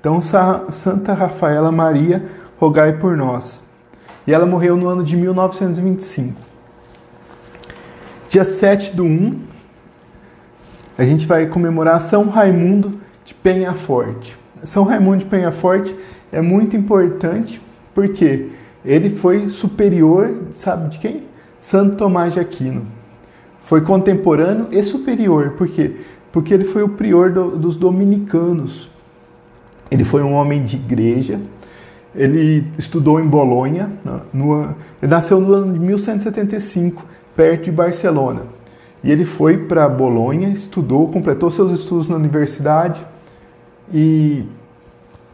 Então 0.01 0.21
Santa 0.21 1.15
Rafaela 1.15 1.73
Maria, 1.73 2.25
rogai 2.59 2.93
por 2.93 3.17
nós. 3.17 3.65
E 4.27 4.33
ela 4.33 4.47
morreu 4.47 4.77
no 4.77 4.87
ano 4.89 5.03
de 5.03 5.17
1925. 5.17 6.35
Dia 8.29 8.45
7 8.45 8.95
do 8.95 9.05
1, 9.05 9.41
a 10.97 11.05
gente 11.05 11.27
vai 11.27 11.47
comemorar 11.47 12.01
São 12.01 12.29
Raimundo 12.29 13.01
de 13.25 13.35
Penhaforte. 13.35 14.37
São 14.63 14.85
Raimundo 14.85 15.19
de 15.19 15.27
Penhaforte 15.27 15.95
é 16.33 16.41
muito 16.41 16.77
importante 16.77 17.61
porque 17.95 18.51
ele 18.85 19.11
foi 19.17 19.49
superior, 19.49 20.43
sabe 20.53 20.91
de 20.91 20.99
quem? 20.99 21.34
Santo 21.65 21.97
Tomás 21.97 22.35
de 22.35 22.41
Aquino. 22.41 22.87
Foi 23.65 23.81
contemporâneo 23.81 24.69
e 24.71 24.83
superior, 24.83 25.53
por 25.53 25.67
quê? 25.67 25.97
Porque 26.31 26.53
ele 26.53 26.67
foi 26.67 26.83
o 26.83 26.91
prior 26.91 27.33
do, 27.33 27.57
dos 27.57 27.75
dominicanos. 27.75 28.91
Ele 29.91 30.05
foi 30.05 30.23
um 30.23 30.35
homem 30.35 30.63
de 30.63 30.77
igreja, 30.77 31.41
ele 32.15 32.67
estudou 32.77 33.19
em 33.19 33.27
Bolonha, 33.27 33.91
no, 34.31 34.75
ele 35.01 35.11
nasceu 35.11 35.41
no 35.41 35.55
ano 35.55 35.73
de 35.73 35.79
1175, 35.79 37.03
perto 37.35 37.65
de 37.65 37.73
Barcelona. 37.73 38.43
E 39.03 39.11
ele 39.11 39.25
foi 39.25 39.57
para 39.57 39.89
Bolonha, 39.89 40.51
estudou, 40.51 41.09
completou 41.09 41.51
seus 41.51 41.73
estudos 41.73 42.11
na 42.11 42.17
universidade 42.17 43.03
e 43.91 44.45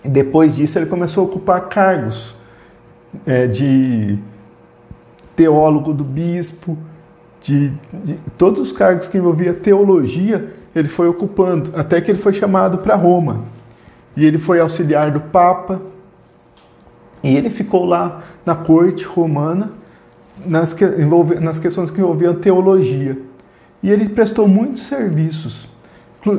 depois 0.05 0.55
disso 0.55 0.79
ele 0.79 0.87
começou 0.87 1.25
a 1.25 1.27
ocupar 1.27 1.69
cargos 1.69 2.37
é, 3.27 3.49
de 3.49 4.17
teólogo 5.37 5.93
do 5.93 6.05
bispo, 6.05 6.77
de, 7.41 7.73
de, 7.93 8.19
todos 8.37 8.61
os 8.61 8.73
cargos 8.73 9.09
que 9.09 9.19
envolvia 9.19 9.55
teologia, 9.55 10.53
ele 10.75 10.89
foi 10.89 11.09
ocupando, 11.09 11.73
até 11.75 12.01
que 12.01 12.11
ele 12.11 12.19
foi 12.19 12.33
chamado 12.33 12.79
para 12.79 12.95
Roma. 12.95 13.45
E 14.17 14.25
ele 14.25 14.39
foi 14.39 14.61
auxiliar 14.61 15.11
do 15.11 15.21
Papa, 15.21 15.81
e 17.23 17.37
ele 17.37 17.51
ficou 17.51 17.85
lá 17.85 18.23
na 18.45 18.55
corte 18.55 19.05
romana 19.05 19.71
nas, 20.45 20.73
que, 20.73 20.85
envolve, 20.85 21.37
nas 21.37 21.59
questões 21.59 21.91
que 21.91 22.01
envolviam 22.01 22.35
teologia. 22.35 23.19
E 23.83 23.91
ele 23.91 24.09
prestou 24.09 24.49
muitos 24.49 24.85
serviços. 24.85 25.69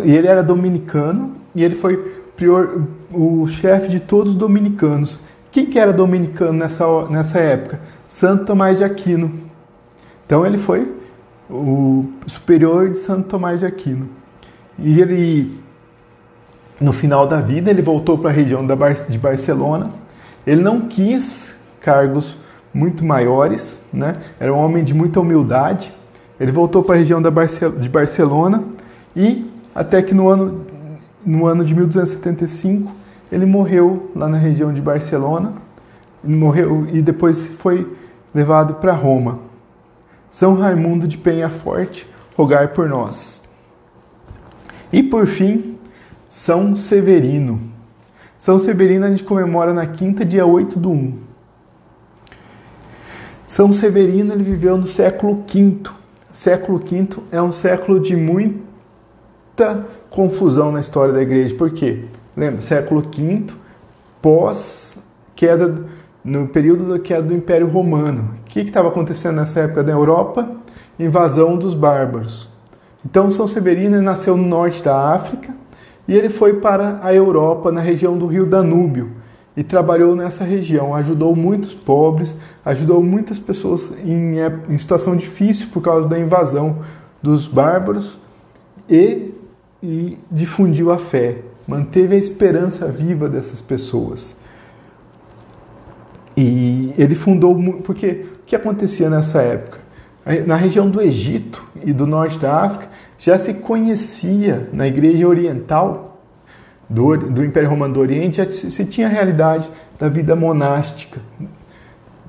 E 0.06 0.12
ele 0.12 0.27
era 0.27 0.43
dominicano 0.43 1.36
e 1.56 1.63
ele 1.63 1.75
foi 1.75 1.97
prior, 2.36 2.82
o 3.12 3.47
chefe 3.47 3.89
de 3.89 3.99
todos 3.99 4.32
os 4.32 4.36
dominicanos. 4.36 5.19
Quem 5.51 5.65
que 5.65 5.77
era 5.77 5.91
dominicano 5.91 6.54
nessa, 6.54 6.86
nessa 7.10 7.39
época? 7.39 7.80
Santo 8.12 8.43
Tomás 8.43 8.78
de 8.78 8.84
Aquino. 8.84 9.32
Então 10.26 10.45
ele 10.45 10.58
foi 10.58 10.93
o 11.50 12.10
superior 12.28 12.89
de 12.89 12.97
Santo 12.97 13.30
Tomás 13.30 13.62
de 13.62 13.65
Aquino. 13.65 14.10
E 14.78 15.00
ele, 15.00 15.58
no 16.80 16.91
final 16.91 17.26
da 17.26 17.39
vida, 17.39 17.69
ele 17.69 17.82
voltou 17.82 18.17
para 18.17 18.30
a 18.30 18.34
região 18.34 18.67
de 18.67 19.17
Barcelona 19.17 19.89
ele 20.45 20.62
não 20.62 20.82
quis 20.82 21.56
cargos 21.80 22.36
muito 22.74 23.06
maiores, 23.06 23.80
né? 23.93 24.17
era 24.39 24.54
um 24.54 24.58
homem 24.58 24.84
de 24.84 24.93
muita 24.93 25.21
humildade. 25.21 25.93
Ele 26.38 26.52
voltou 26.52 26.84
para 26.84 26.95
a 26.95 26.97
região 26.97 27.21
de 27.21 27.89
Barcelona 27.89 28.63
e 29.15 29.50
até 29.74 30.02
que 30.02 30.13
no 30.13 30.28
ano, 30.28 30.65
no 31.26 31.45
ano 31.45 31.63
de 31.63 31.74
1275 31.74 32.91
ele 33.32 33.45
morreu 33.45 34.12
lá 34.13 34.28
na 34.28 34.38
região 34.38 34.74
de 34.74 34.82
Barcelona, 34.82 35.54
morreu 36.24 36.88
e 36.91 37.02
depois 37.02 37.45
foi 37.45 37.88
levado 38.34 38.76
para 38.76 38.94
Roma. 38.94 39.39
São 40.30 40.56
Raimundo 40.56 41.08
de 41.08 41.17
Penhaforte, 41.17 42.08
rogai 42.36 42.67
por 42.67 42.88
nós. 42.88 43.41
E 44.91 45.04
por 45.04 45.28
fim, 45.28 45.78
São 46.30 46.76
Severino. 46.76 47.62
São 48.38 48.58
Severino 48.58 49.06
a 49.06 49.10
gente 49.10 49.24
comemora 49.24 49.74
na 49.74 49.86
quinta, 49.86 50.26
dia 50.26 50.46
8 50.46 50.80
do 50.80 50.91
1. 50.91 51.20
São 53.46 53.74
Severino 53.74 54.34
ele 54.34 54.44
viveu 54.44 54.78
no 54.78 54.88
século 54.88 55.44
V. 55.46 55.82
Século 56.32 56.80
V 56.80 57.08
é 57.32 57.41
um 57.41 57.52
século 57.52 58.00
de 58.00 58.15
muita 58.15 59.86
confusão 60.10 60.72
na 60.72 60.80
história 60.80 61.13
da 61.13 61.22
igreja. 61.22 61.54
Por 61.56 61.72
quê? 61.72 62.06
Lembra, 62.36 62.62
século 62.62 63.02
V, 63.02 63.48
pós 64.22 64.98
queda, 65.36 65.86
no 66.23 66.47
período 66.47 66.88
da 66.89 66.99
queda 66.99 67.23
do 67.23 67.34
Império 67.34 67.67
Romano. 67.67 68.36
O 68.41 68.43
que 68.45 68.60
estava 68.60 68.89
acontecendo 68.89 69.36
nessa 69.36 69.62
época 69.62 69.84
da 69.84 69.91
Europa? 69.91 70.49
Invasão 70.99 71.57
dos 71.57 71.73
bárbaros. 71.73 72.47
Então 73.03 73.31
São 73.31 73.47
Severino 73.47 74.01
nasceu 74.01 74.38
no 74.38 74.47
norte 74.47 74.84
da 74.84 75.13
África 75.13 75.53
e 76.07 76.15
ele 76.15 76.29
foi 76.29 76.53
para 76.53 76.99
a 77.01 77.13
Europa, 77.13 77.71
na 77.71 77.81
região 77.81 78.17
do 78.17 78.27
rio 78.27 78.45
Danúbio, 78.45 79.12
e 79.55 79.63
trabalhou 79.63 80.15
nessa 80.15 80.43
região. 80.43 80.93
Ajudou 80.95 81.36
muitos 81.36 81.73
pobres, 81.73 82.36
ajudou 82.63 83.01
muitas 83.01 83.39
pessoas 83.39 83.91
em, 84.05 84.36
em 84.69 84.77
situação 84.77 85.15
difícil 85.15 85.67
por 85.71 85.81
causa 85.81 86.07
da 86.07 86.19
invasão 86.19 86.79
dos 87.21 87.47
bárbaros 87.47 88.17
e, 88.89 89.34
e 89.81 90.17
difundiu 90.29 90.91
a 90.91 90.97
fé, 90.97 91.39
manteve 91.67 92.15
a 92.15 92.19
esperança 92.19 92.88
viva 92.88 93.29
dessas 93.29 93.62
pessoas. 93.62 94.36
E 96.41 96.91
ele 96.97 97.13
fundou, 97.13 97.56
porque 97.84 98.25
o 98.41 98.45
que 98.47 98.56
acontecia 98.56 99.12
nessa 99.12 99.43
época? 99.43 99.77
Na 100.47 100.56
região 100.56 100.89
do 100.89 100.99
Egito 100.99 101.63
e 101.84 101.93
do 101.93 102.08
norte 102.08 102.39
da 102.39 102.63
África 102.63 102.89
já 103.19 103.38
se 103.38 103.54
conhecia 103.54 104.67
na 104.73 104.88
igreja 104.88 105.27
oriental 105.27 106.19
do, 106.89 107.15
do 107.15 107.45
Império 107.45 107.69
Romano 107.69 107.93
do 107.93 107.99
Oriente, 107.99 108.38
já 108.38 108.45
se, 108.49 108.71
se 108.71 108.86
tinha 108.86 109.06
a 109.06 109.10
realidade 109.10 109.69
da 109.99 110.10
vida 110.10 110.36
monástica. 110.36 111.21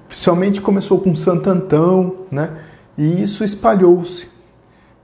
Principalmente 0.08 0.60
começou 0.60 1.00
com 1.00 1.16
Santo 1.16 1.48
Antão, 1.48 2.16
né? 2.30 2.50
e 2.98 3.22
isso 3.22 3.42
espalhou-se 3.42 4.26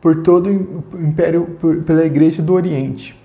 por 0.03 0.17
todo 0.17 0.51
o 0.51 1.03
Império, 1.03 1.57
por, 1.59 1.83
pela 1.83 2.05
igreja 2.05 2.43
do 2.43 2.53
Oriente. 2.53 3.19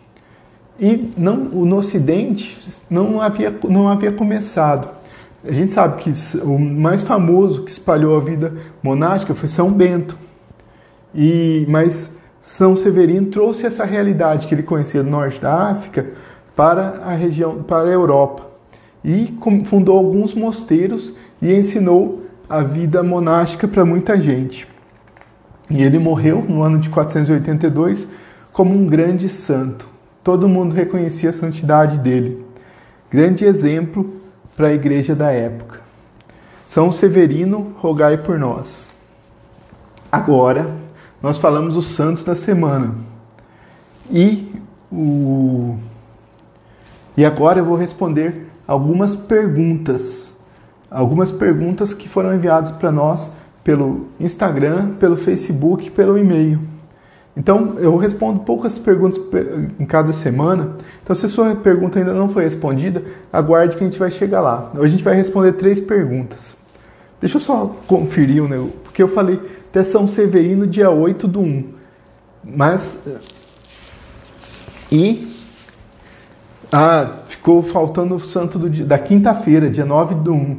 E 0.80 1.12
não, 1.18 1.36
no 1.36 1.76
Ocidente 1.76 2.58
não 2.90 3.22
havia, 3.22 3.54
não 3.70 3.90
havia 3.90 4.14
começado. 4.14 5.03
A 5.46 5.52
gente 5.52 5.74
sabe 5.74 6.02
que 6.02 6.12
o 6.42 6.58
mais 6.58 7.02
famoso 7.02 7.64
que 7.64 7.72
espalhou 7.72 8.16
a 8.16 8.22
vida 8.22 8.54
monástica 8.82 9.36
foi 9.36 9.50
São 9.50 9.72
Bento. 9.72 10.18
E, 11.14 11.66
mas 11.68 12.14
São 12.40 12.78
Severino 12.78 13.28
trouxe 13.28 13.66
essa 13.66 13.84
realidade 13.84 14.48
que 14.48 14.56
ele 14.56 14.64
conhecia 14.64 15.04
do 15.04 15.10
norte 15.10 15.42
da 15.42 15.70
África 15.70 16.12
para 16.56 17.02
a 17.04 17.14
região, 17.14 17.62
para 17.62 17.90
a 17.90 17.92
Europa. 17.92 18.48
E 19.04 19.38
fundou 19.66 19.98
alguns 19.98 20.34
mosteiros 20.34 21.14
e 21.42 21.54
ensinou 21.54 22.24
a 22.50 22.64
vida 22.64 23.04
monástica 23.04 23.68
para 23.68 23.84
muita 23.84 24.20
gente. 24.20 24.66
E 25.70 25.84
ele 25.84 26.00
morreu 26.00 26.42
no 26.48 26.62
ano 26.62 26.80
de 26.80 26.90
482 26.90 28.08
como 28.54 28.74
um 28.74 28.88
grande 28.88 29.28
santo. 29.28 29.90
Todo 30.24 30.48
mundo 30.48 30.74
reconhecia 30.74 31.32
a 31.32 31.34
santidade 31.34 32.00
dele. 32.00 32.46
Grande 33.12 33.44
exemplo 33.44 34.23
para 34.56 34.68
a 34.68 34.74
igreja 34.74 35.16
da 35.16 35.32
época. 35.32 35.82
São 36.66 36.92
Severino, 36.92 37.76
rogai 37.78 38.18
por 38.18 38.40
nós. 38.40 38.88
Agora, 40.12 40.68
nós 41.22 41.38
falamos 41.38 41.78
os 41.78 41.86
santos 41.86 42.24
da 42.24 42.36
semana. 42.36 42.96
E 44.12 44.52
o 44.92 45.78
E 47.16 47.24
agora 47.24 47.60
eu 47.60 47.66
vou 47.66 47.78
responder 47.78 48.48
algumas 48.68 49.16
perguntas. 49.16 50.34
Algumas 50.90 51.32
perguntas 51.32 51.94
que 51.94 52.08
foram 52.08 52.36
enviadas 52.36 52.72
para 52.72 52.92
nós 52.92 53.30
pelo 53.64 54.08
Instagram, 54.20 54.96
pelo 54.96 55.16
Facebook, 55.16 55.90
pelo 55.92 56.18
e-mail. 56.18 56.73
Então, 57.36 57.76
eu 57.80 57.98
respondo 57.98 58.42
poucas 58.42 58.78
perguntas 58.78 59.20
em 59.80 59.86
cada 59.86 60.14
semana. 60.14 60.76
Então, 61.04 61.16
se 61.16 61.26
a 61.26 61.30
sua 61.30 61.56
pergunta 61.56 61.98
ainda 61.98 62.14
não 62.14 62.30
foi 62.30 62.44
respondida, 62.44 63.04
aguarde 63.32 63.76
que 63.76 63.84
a 63.84 63.88
gente 63.88 63.98
vai 63.98 64.12
chegar 64.12 64.42
lá. 64.42 64.70
Hoje 64.74 64.86
a 64.86 64.90
gente 64.90 65.04
vai 65.04 65.16
responder 65.16 65.54
três 65.54 65.82
perguntas. 65.82 66.56
Deixa 67.20 67.38
eu 67.38 67.42
só 67.42 67.76
conferir, 67.88 68.44
né? 68.44 68.64
porque 68.84 69.02
eu 69.02 69.08
falei 69.08 69.40
até 69.70 69.84
São 69.84 70.08
Severino, 70.08 70.68
dia 70.68 70.92
8 70.92 71.28
do 71.28 71.42
1. 71.42 71.66
Mas. 72.44 73.02
E. 74.92 75.34
Ah, 76.72 77.20
ficou 77.28 77.64
faltando 77.64 78.16
o 78.16 78.20
santo 78.20 78.60
do 78.60 78.70
dia, 78.70 78.86
da 78.86 79.00
quinta-feira, 79.00 79.70
dia 79.70 79.86
9 79.86 80.16
do 80.16 80.34
1. 80.34 80.58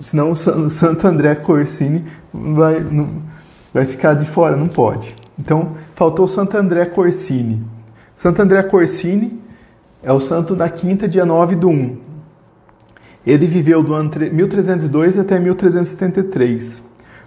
Senão 0.00 0.30
o 0.30 0.36
Santo 0.70 1.06
André 1.06 1.34
Corsini 1.34 2.04
vai, 2.32 2.80
não, 2.80 3.22
vai 3.74 3.84
ficar 3.84 4.14
de 4.14 4.24
fora, 4.24 4.56
não 4.56 4.68
pode. 4.68 5.14
Então, 5.38 5.76
faltou 6.02 6.26
Santo 6.26 6.56
André 6.56 6.84
Corsini. 6.86 7.62
Santo 8.16 8.42
André 8.42 8.60
Corsini 8.64 9.40
é 10.02 10.12
o 10.12 10.18
santo 10.18 10.56
da 10.56 10.68
quinta, 10.68 11.06
dia 11.06 11.24
9 11.24 11.54
do 11.54 11.68
1. 11.68 11.96
Ele 13.24 13.46
viveu 13.46 13.84
do 13.84 13.94
ano 13.94 14.10
1302 14.32 15.16
até 15.16 15.38
1373. 15.38 16.82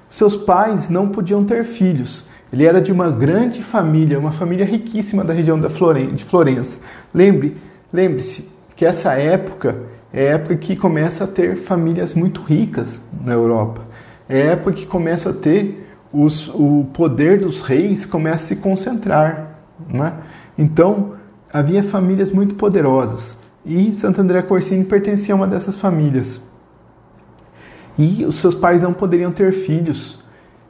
Seus 0.10 0.36
pais 0.36 0.90
não 0.90 1.08
podiam 1.08 1.46
ter 1.46 1.64
filhos. 1.64 2.26
Ele 2.52 2.66
era 2.66 2.82
de 2.82 2.92
uma 2.92 3.10
grande 3.10 3.64
família, 3.64 4.20
uma 4.20 4.34
família 4.34 4.66
riquíssima 4.66 5.24
da 5.24 5.32
região 5.32 5.58
de 5.58 6.26
Florença. 6.26 6.78
Lembre, 7.14 7.56
lembre-se 7.94 8.52
que 8.76 8.86
essa 8.86 9.14
época 9.14 9.84
é 10.12 10.32
a 10.32 10.34
época 10.34 10.58
que 10.58 10.76
começa 10.76 11.24
a 11.24 11.28
ter 11.28 11.56
famílias 11.56 12.14
muito 12.14 12.42
ricas 12.42 13.00
na 13.24 13.32
Europa. 13.32 13.84
É 14.28 14.42
a 14.42 14.52
época 14.52 14.74
que 14.74 14.86
começa 14.86 15.30
a 15.30 15.34
ter 15.34 15.85
os, 16.16 16.48
o 16.48 16.86
poder 16.94 17.40
dos 17.40 17.62
reis 17.62 18.06
começa 18.06 18.46
a 18.46 18.48
se 18.48 18.56
concentrar. 18.56 19.58
Né? 19.90 20.14
Então, 20.58 21.14
havia 21.52 21.84
famílias 21.84 22.32
muito 22.32 22.56
poderosas 22.56 23.38
e 23.66 23.92
Santo 23.92 24.22
André 24.22 24.42
Corsini 24.42 24.86
pertencia 24.86 25.34
a 25.34 25.38
uma 25.38 25.48
dessas 25.48 25.78
famílias. 25.78 26.42
E 27.98 28.24
os 28.24 28.36
seus 28.36 28.56
pais 28.56 28.82
não 28.82 28.94
poderiam 28.94 29.32
ter 29.32 29.52
filhos. 29.52 30.24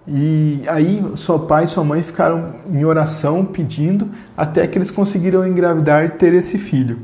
E 0.08 0.62
aí, 0.68 1.04
seu 1.16 1.40
pai 1.40 1.66
e 1.66 1.68
sua 1.68 1.84
mãe 1.84 2.02
ficaram 2.02 2.56
em 2.72 2.86
oração 2.86 3.44
pedindo 3.44 4.10
até 4.38 4.68
que 4.68 4.78
eles 4.78 4.92
conseguiram 4.92 5.46
engravidar 5.48 6.06
e 6.06 6.10
ter 6.10 6.34
esse 6.34 6.58
filho. 6.58 7.00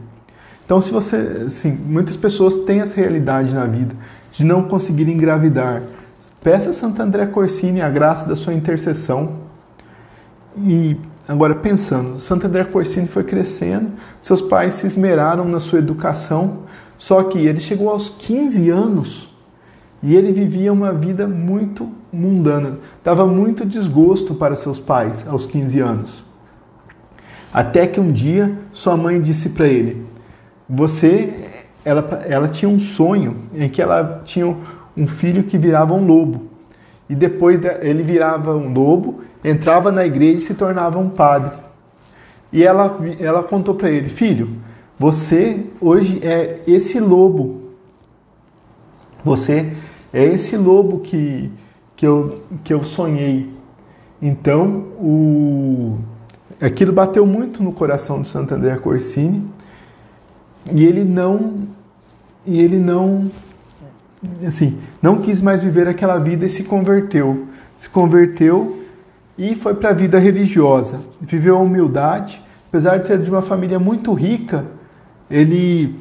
Então, 0.65 0.79
se 0.79 0.91
você, 0.91 1.43
assim, 1.47 1.71
muitas 1.71 2.15
pessoas 2.15 2.59
têm 2.59 2.81
essa 2.81 2.95
realidade 2.95 3.53
na 3.53 3.65
vida 3.65 3.95
de 4.31 4.43
não 4.43 4.63
conseguir 4.63 5.09
engravidar, 5.09 5.81
Peça 6.43 6.71
a 6.71 6.73
Santo 6.73 6.99
André 6.99 7.27
Corsini 7.27 7.81
a 7.81 7.89
graça 7.89 8.27
da 8.27 8.35
sua 8.35 8.53
intercessão. 8.53 9.33
E 10.57 10.97
agora 11.27 11.53
pensando, 11.53 12.19
Santo 12.19 12.47
André 12.47 12.63
Corsini 12.63 13.07
foi 13.07 13.23
crescendo, 13.23 13.91
seus 14.19 14.41
pais 14.41 14.75
se 14.75 14.87
esmeraram 14.87 15.45
na 15.45 15.59
sua 15.59 15.79
educação, 15.79 16.63
só 16.97 17.23
que 17.23 17.37
ele 17.37 17.59
chegou 17.61 17.89
aos 17.89 18.09
15 18.09 18.69
anos 18.69 19.29
e 20.01 20.15
ele 20.15 20.31
vivia 20.31 20.73
uma 20.73 20.91
vida 20.91 21.27
muito 21.27 21.87
mundana, 22.11 22.79
dava 23.03 23.25
muito 23.27 23.63
desgosto 23.63 24.33
para 24.33 24.55
seus 24.55 24.79
pais 24.79 25.27
aos 25.27 25.45
15 25.45 25.79
anos. 25.79 26.25
Até 27.53 27.85
que 27.85 27.99
um 27.99 28.11
dia 28.11 28.57
sua 28.71 28.97
mãe 28.97 29.21
disse 29.21 29.49
para 29.49 29.67
ele: 29.67 30.05
"Você 30.67 31.49
ela, 31.85 32.23
ela 32.27 32.47
tinha 32.47 32.69
um 32.69 32.79
sonho 32.79 33.43
em 33.53 33.69
que 33.69 33.81
ela 33.81 34.21
tinha 34.23 34.55
um 35.01 35.07
filho 35.07 35.43
que 35.43 35.57
virava 35.57 35.93
um 35.93 36.05
lobo. 36.05 36.43
E 37.09 37.15
depois 37.15 37.59
ele 37.81 38.03
virava 38.03 38.55
um 38.55 38.71
lobo, 38.71 39.21
entrava 39.43 39.91
na 39.91 40.05
igreja 40.05 40.37
e 40.37 40.41
se 40.41 40.53
tornava 40.53 40.99
um 40.99 41.09
padre. 41.09 41.57
E 42.53 42.63
ela, 42.63 42.99
ela 43.19 43.43
contou 43.43 43.73
para 43.73 43.89
ele: 43.89 44.09
Filho, 44.09 44.57
você 44.99 45.65
hoje 45.81 46.19
é 46.23 46.61
esse 46.67 46.99
lobo. 46.99 47.61
Você 49.25 49.73
é 50.13 50.23
esse 50.23 50.55
lobo 50.55 50.99
que, 50.99 51.51
que, 51.95 52.05
eu, 52.05 52.43
que 52.63 52.73
eu 52.73 52.83
sonhei. 52.83 53.49
Então, 54.21 54.85
o, 54.99 55.97
aquilo 56.59 56.93
bateu 56.93 57.25
muito 57.25 57.63
no 57.63 57.71
coração 57.71 58.21
de 58.21 58.27
Santo 58.27 58.53
André 58.53 58.75
Corsini. 58.77 59.43
E 60.71 60.85
ele 60.85 61.03
não 61.03 61.67
e 62.45 62.59
ele 62.59 62.77
não 62.77 63.29
assim, 64.45 64.79
não 65.01 65.17
quis 65.17 65.41
mais 65.41 65.61
viver 65.61 65.87
aquela 65.87 66.17
vida 66.17 66.45
e 66.45 66.49
se 66.49 66.63
converteu. 66.63 67.47
Se 67.77 67.89
converteu 67.89 68.83
e 69.37 69.55
foi 69.55 69.73
para 69.73 69.89
a 69.89 69.93
vida 69.93 70.19
religiosa. 70.19 71.01
Viveu 71.19 71.55
a 71.57 71.59
humildade, 71.59 72.41
apesar 72.69 72.97
de 72.97 73.07
ser 73.07 73.19
de 73.19 73.29
uma 73.29 73.41
família 73.41 73.79
muito 73.79 74.13
rica, 74.13 74.65
ele 75.29 75.95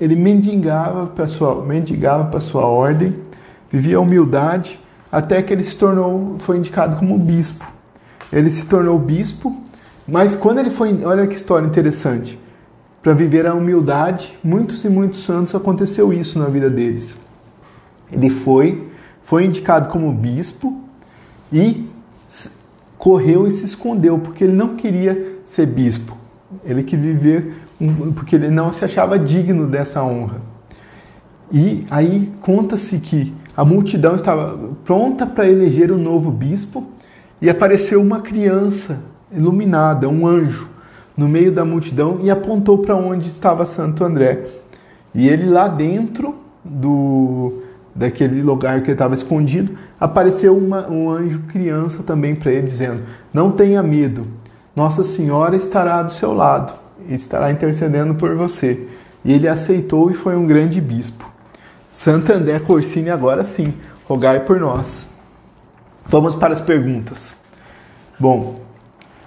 ele 0.00 0.14
mendigava 0.14 1.06
para 1.06 1.26
sua 1.26 1.64
mendigava 1.64 2.26
para 2.26 2.40
sua 2.40 2.64
ordem, 2.64 3.16
vivia 3.70 3.96
a 3.96 4.00
humildade, 4.00 4.78
até 5.10 5.42
que 5.42 5.52
ele 5.52 5.64
se 5.64 5.76
tornou 5.76 6.36
foi 6.40 6.58
indicado 6.58 6.96
como 6.96 7.18
bispo. 7.18 7.64
Ele 8.32 8.50
se 8.50 8.66
tornou 8.66 8.98
bispo, 8.98 9.56
mas 10.06 10.36
quando 10.36 10.58
ele 10.58 10.70
foi, 10.70 11.02
olha 11.04 11.26
que 11.26 11.34
história 11.34 11.66
interessante, 11.66 12.38
para 13.02 13.14
viver 13.14 13.46
a 13.46 13.54
humildade, 13.54 14.38
muitos 14.44 14.84
e 14.84 14.88
muitos 14.88 15.24
santos 15.24 15.54
aconteceu 15.54 16.12
isso 16.12 16.38
na 16.38 16.46
vida 16.46 16.68
deles. 16.68 17.16
Ele 18.12 18.30
foi, 18.30 18.88
foi 19.22 19.44
indicado 19.44 19.88
como 19.88 20.12
bispo 20.12 20.80
e 21.52 21.86
correu 22.96 23.46
e 23.46 23.52
se 23.52 23.64
escondeu 23.64 24.18
porque 24.18 24.44
ele 24.44 24.52
não 24.52 24.76
queria 24.76 25.38
ser 25.44 25.66
bispo. 25.66 26.16
Ele 26.64 26.82
queria 26.82 27.14
viver 27.14 27.54
porque 28.14 28.34
ele 28.34 28.50
não 28.50 28.72
se 28.72 28.84
achava 28.84 29.18
digno 29.18 29.66
dessa 29.66 30.02
honra. 30.02 30.40
E 31.50 31.86
aí 31.90 32.30
conta-se 32.40 32.98
que 32.98 33.32
a 33.56 33.64
multidão 33.64 34.14
estava 34.14 34.58
pronta 34.84 35.26
para 35.26 35.48
eleger 35.48 35.90
o 35.90 35.94
um 35.94 35.98
novo 35.98 36.30
bispo 36.30 36.86
e 37.40 37.48
apareceu 37.48 38.00
uma 38.00 38.20
criança 38.20 39.00
iluminada, 39.32 40.08
um 40.08 40.26
anjo, 40.26 40.68
no 41.16 41.28
meio 41.28 41.50
da 41.50 41.64
multidão 41.64 42.20
e 42.22 42.30
apontou 42.30 42.78
para 42.78 42.96
onde 42.96 43.28
estava 43.28 43.66
Santo 43.66 44.04
André. 44.04 44.46
E 45.14 45.28
ele 45.28 45.48
lá 45.48 45.66
dentro 45.66 46.34
do 46.64 47.62
daquele 47.94 48.42
lugar 48.42 48.80
que 48.80 48.86
ele 48.86 48.92
estava 48.92 49.14
escondido, 49.14 49.76
apareceu 49.98 50.56
uma, 50.56 50.88
um 50.88 51.10
anjo 51.10 51.40
criança 51.48 52.02
também 52.02 52.34
para 52.34 52.52
ele 52.52 52.66
dizendo: 52.66 53.02
"Não 53.32 53.50
tenha 53.50 53.82
medo. 53.82 54.26
Nossa 54.74 55.02
Senhora 55.02 55.56
estará 55.56 56.02
do 56.02 56.12
seu 56.12 56.32
lado 56.32 56.72
e 57.08 57.14
estará 57.14 57.50
intercedendo 57.50 58.14
por 58.14 58.34
você." 58.34 58.86
E 59.24 59.32
ele 59.32 59.48
aceitou 59.48 60.10
e 60.10 60.14
foi 60.14 60.36
um 60.36 60.46
grande 60.46 60.80
bispo. 60.80 61.28
Santo 61.90 62.32
André 62.32 62.60
Corsini 62.60 63.10
agora 63.10 63.44
sim, 63.44 63.74
rogai 64.06 64.40
por 64.40 64.60
nós. 64.60 65.08
Vamos 66.06 66.34
para 66.34 66.54
as 66.54 66.60
perguntas. 66.60 67.34
Bom, 68.18 68.60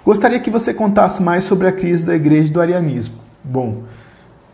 gostaria 0.04 0.40
que 0.40 0.50
você 0.50 0.74
contasse 0.74 1.22
mais 1.22 1.44
sobre 1.44 1.68
a 1.68 1.72
crise 1.72 2.06
da 2.06 2.16
igreja 2.16 2.52
do 2.52 2.62
arianismo. 2.62 3.16
Bom, 3.44 3.84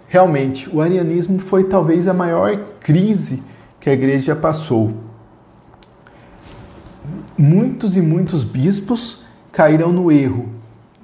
realmente, 0.08 0.70
o 0.70 0.82
arianismo 0.82 1.39
foi 1.39 1.65
talvez 1.65 2.08
a 2.08 2.13
maior 2.13 2.58
crise 2.80 3.41
que 3.80 3.90
a 3.90 3.94
igreja 3.94 4.36
passou. 4.36 4.94
Muitos 7.38 7.96
e 7.96 8.02
muitos 8.02 8.44
bispos 8.44 9.24
caíram 9.52 9.92
no 9.92 10.12
erro, 10.12 10.50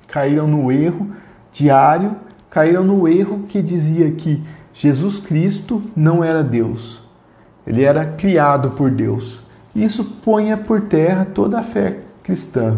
caíram 0.08 0.48
no 0.48 0.72
erro 0.72 1.12
diário, 1.52 2.16
caíram 2.50 2.84
no 2.84 3.08
erro 3.08 3.44
que 3.48 3.62
dizia 3.62 4.12
que 4.12 4.44
Jesus 4.74 5.20
Cristo 5.20 5.82
não 5.96 6.24
era 6.24 6.44
Deus, 6.44 7.02
ele 7.66 7.84
era 7.84 8.06
criado 8.06 8.72
por 8.72 8.90
Deus. 8.90 9.42
Isso 9.76 10.04
ponha 10.04 10.58
por 10.58 10.82
terra 10.82 11.26
toda 11.26 11.60
a 11.60 11.64
fé 11.64 12.00
cristã. 12.22 12.78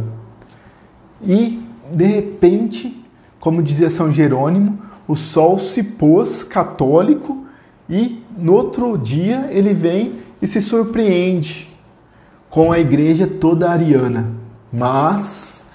E, 1.21 1.61
de 1.93 2.05
repente, 2.05 3.05
como 3.39 3.61
dizia 3.61 3.89
São 3.89 4.11
Jerônimo, 4.11 4.79
o 5.07 5.15
sol 5.15 5.59
se 5.59 5.83
pôs 5.83 6.43
católico 6.43 7.45
e 7.89 8.23
no 8.37 8.53
outro 8.53 8.97
dia 8.97 9.47
ele 9.51 9.73
vem 9.73 10.19
e 10.41 10.47
se 10.47 10.61
surpreende 10.61 11.73
com 12.49 12.71
a 12.71 12.79
igreja 12.79 13.27
toda 13.27 13.69
ariana. 13.69 14.31
Mas, 14.71 15.65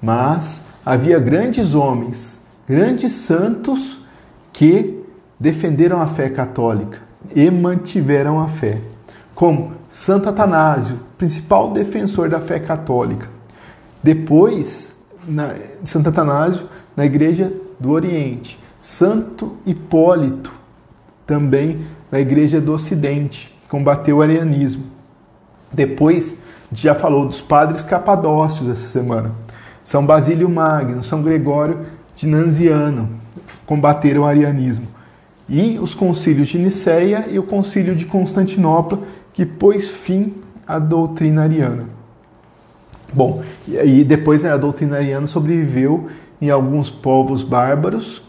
mas 0.00 0.62
havia 0.84 1.18
grandes 1.18 1.74
homens, 1.74 2.40
grandes 2.68 3.12
santos 3.12 3.98
que 4.52 5.02
defenderam 5.38 6.00
a 6.00 6.06
fé 6.06 6.28
católica 6.28 6.98
e 7.34 7.50
mantiveram 7.50 8.40
a 8.40 8.48
fé, 8.48 8.80
como 9.34 9.72
Santo 9.88 10.28
Atanásio, 10.28 11.00
principal 11.18 11.72
defensor 11.72 12.28
da 12.28 12.40
fé 12.40 12.58
católica. 12.60 13.28
Depois, 14.02 14.94
na, 15.26 15.54
Santo 15.82 16.08
Atanásio, 16.08 16.68
na 16.96 17.04
Igreja 17.04 17.52
do 17.80 17.90
Oriente. 17.90 18.58
Santo 18.80 19.56
Hipólito, 19.64 20.52
também 21.26 21.86
na 22.10 22.20
Igreja 22.20 22.60
do 22.60 22.72
Ocidente, 22.72 23.54
combateu 23.68 24.18
o 24.18 24.22
arianismo. 24.22 24.84
Depois, 25.72 26.34
já 26.72 26.94
falou 26.94 27.26
dos 27.26 27.40
padres 27.40 27.82
capadócios 27.82 28.68
essa 28.68 28.86
semana. 28.86 29.32
São 29.82 30.04
Basílio 30.04 30.48
Magno, 30.48 31.02
São 31.02 31.22
Gregório 31.22 31.86
de 32.14 32.26
Nanziano 32.26 33.24
combateram 33.66 34.22
o 34.22 34.26
arianismo 34.26 34.86
e 35.48 35.78
os 35.78 35.94
concílios 35.94 36.48
de 36.48 36.58
Nicéia 36.58 37.26
e 37.30 37.38
o 37.38 37.42
concílio 37.42 37.94
de 37.94 38.06
Constantinopla, 38.06 39.00
que 39.32 39.44
pôs 39.44 39.88
fim 39.88 40.34
à 40.66 40.78
doutrina 40.78 41.42
ariana. 41.42 41.84
Bom, 43.12 43.42
e 43.68 43.76
aí 43.78 44.04
depois 44.04 44.42
né, 44.42 44.50
a 44.50 44.56
doutrina 44.56 44.96
ariana 44.96 45.26
sobreviveu 45.26 46.08
em 46.40 46.50
alguns 46.50 46.88
povos 46.88 47.42
bárbaros, 47.42 48.22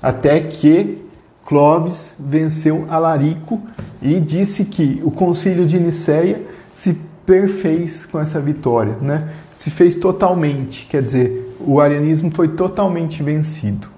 até 0.00 0.40
que 0.40 1.04
Clovis 1.48 2.14
venceu 2.20 2.86
Alarico 2.90 3.58
e 4.02 4.20
disse 4.20 4.66
que 4.66 5.00
o 5.02 5.10
concílio 5.10 5.64
de 5.64 5.80
Nicéia 5.80 6.42
se 6.74 6.92
perfez 7.24 8.04
com 8.04 8.20
essa 8.20 8.38
vitória, 8.38 8.98
né? 9.00 9.30
se 9.54 9.70
fez 9.70 9.94
totalmente, 9.94 10.86
quer 10.86 11.02
dizer, 11.02 11.56
o 11.58 11.80
arianismo 11.80 12.30
foi 12.30 12.48
totalmente 12.48 13.22
vencido. 13.22 13.88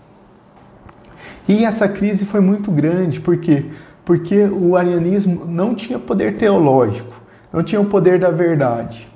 E 1.49 1.65
essa 1.65 1.89
crise 1.89 2.25
foi 2.25 2.39
muito 2.39 2.71
grande, 2.71 3.21
por 3.21 3.37
quê? 3.39 3.65
Porque 4.05 4.45
o 4.45 4.77
arianismo 4.77 5.45
não 5.45 5.75
tinha 5.75 5.99
poder 5.99 6.37
teológico, 6.37 7.21
não 7.53 7.65
tinha 7.65 7.81
o 7.81 7.87
poder 7.87 8.21
da 8.21 8.31
verdade. 8.31 9.09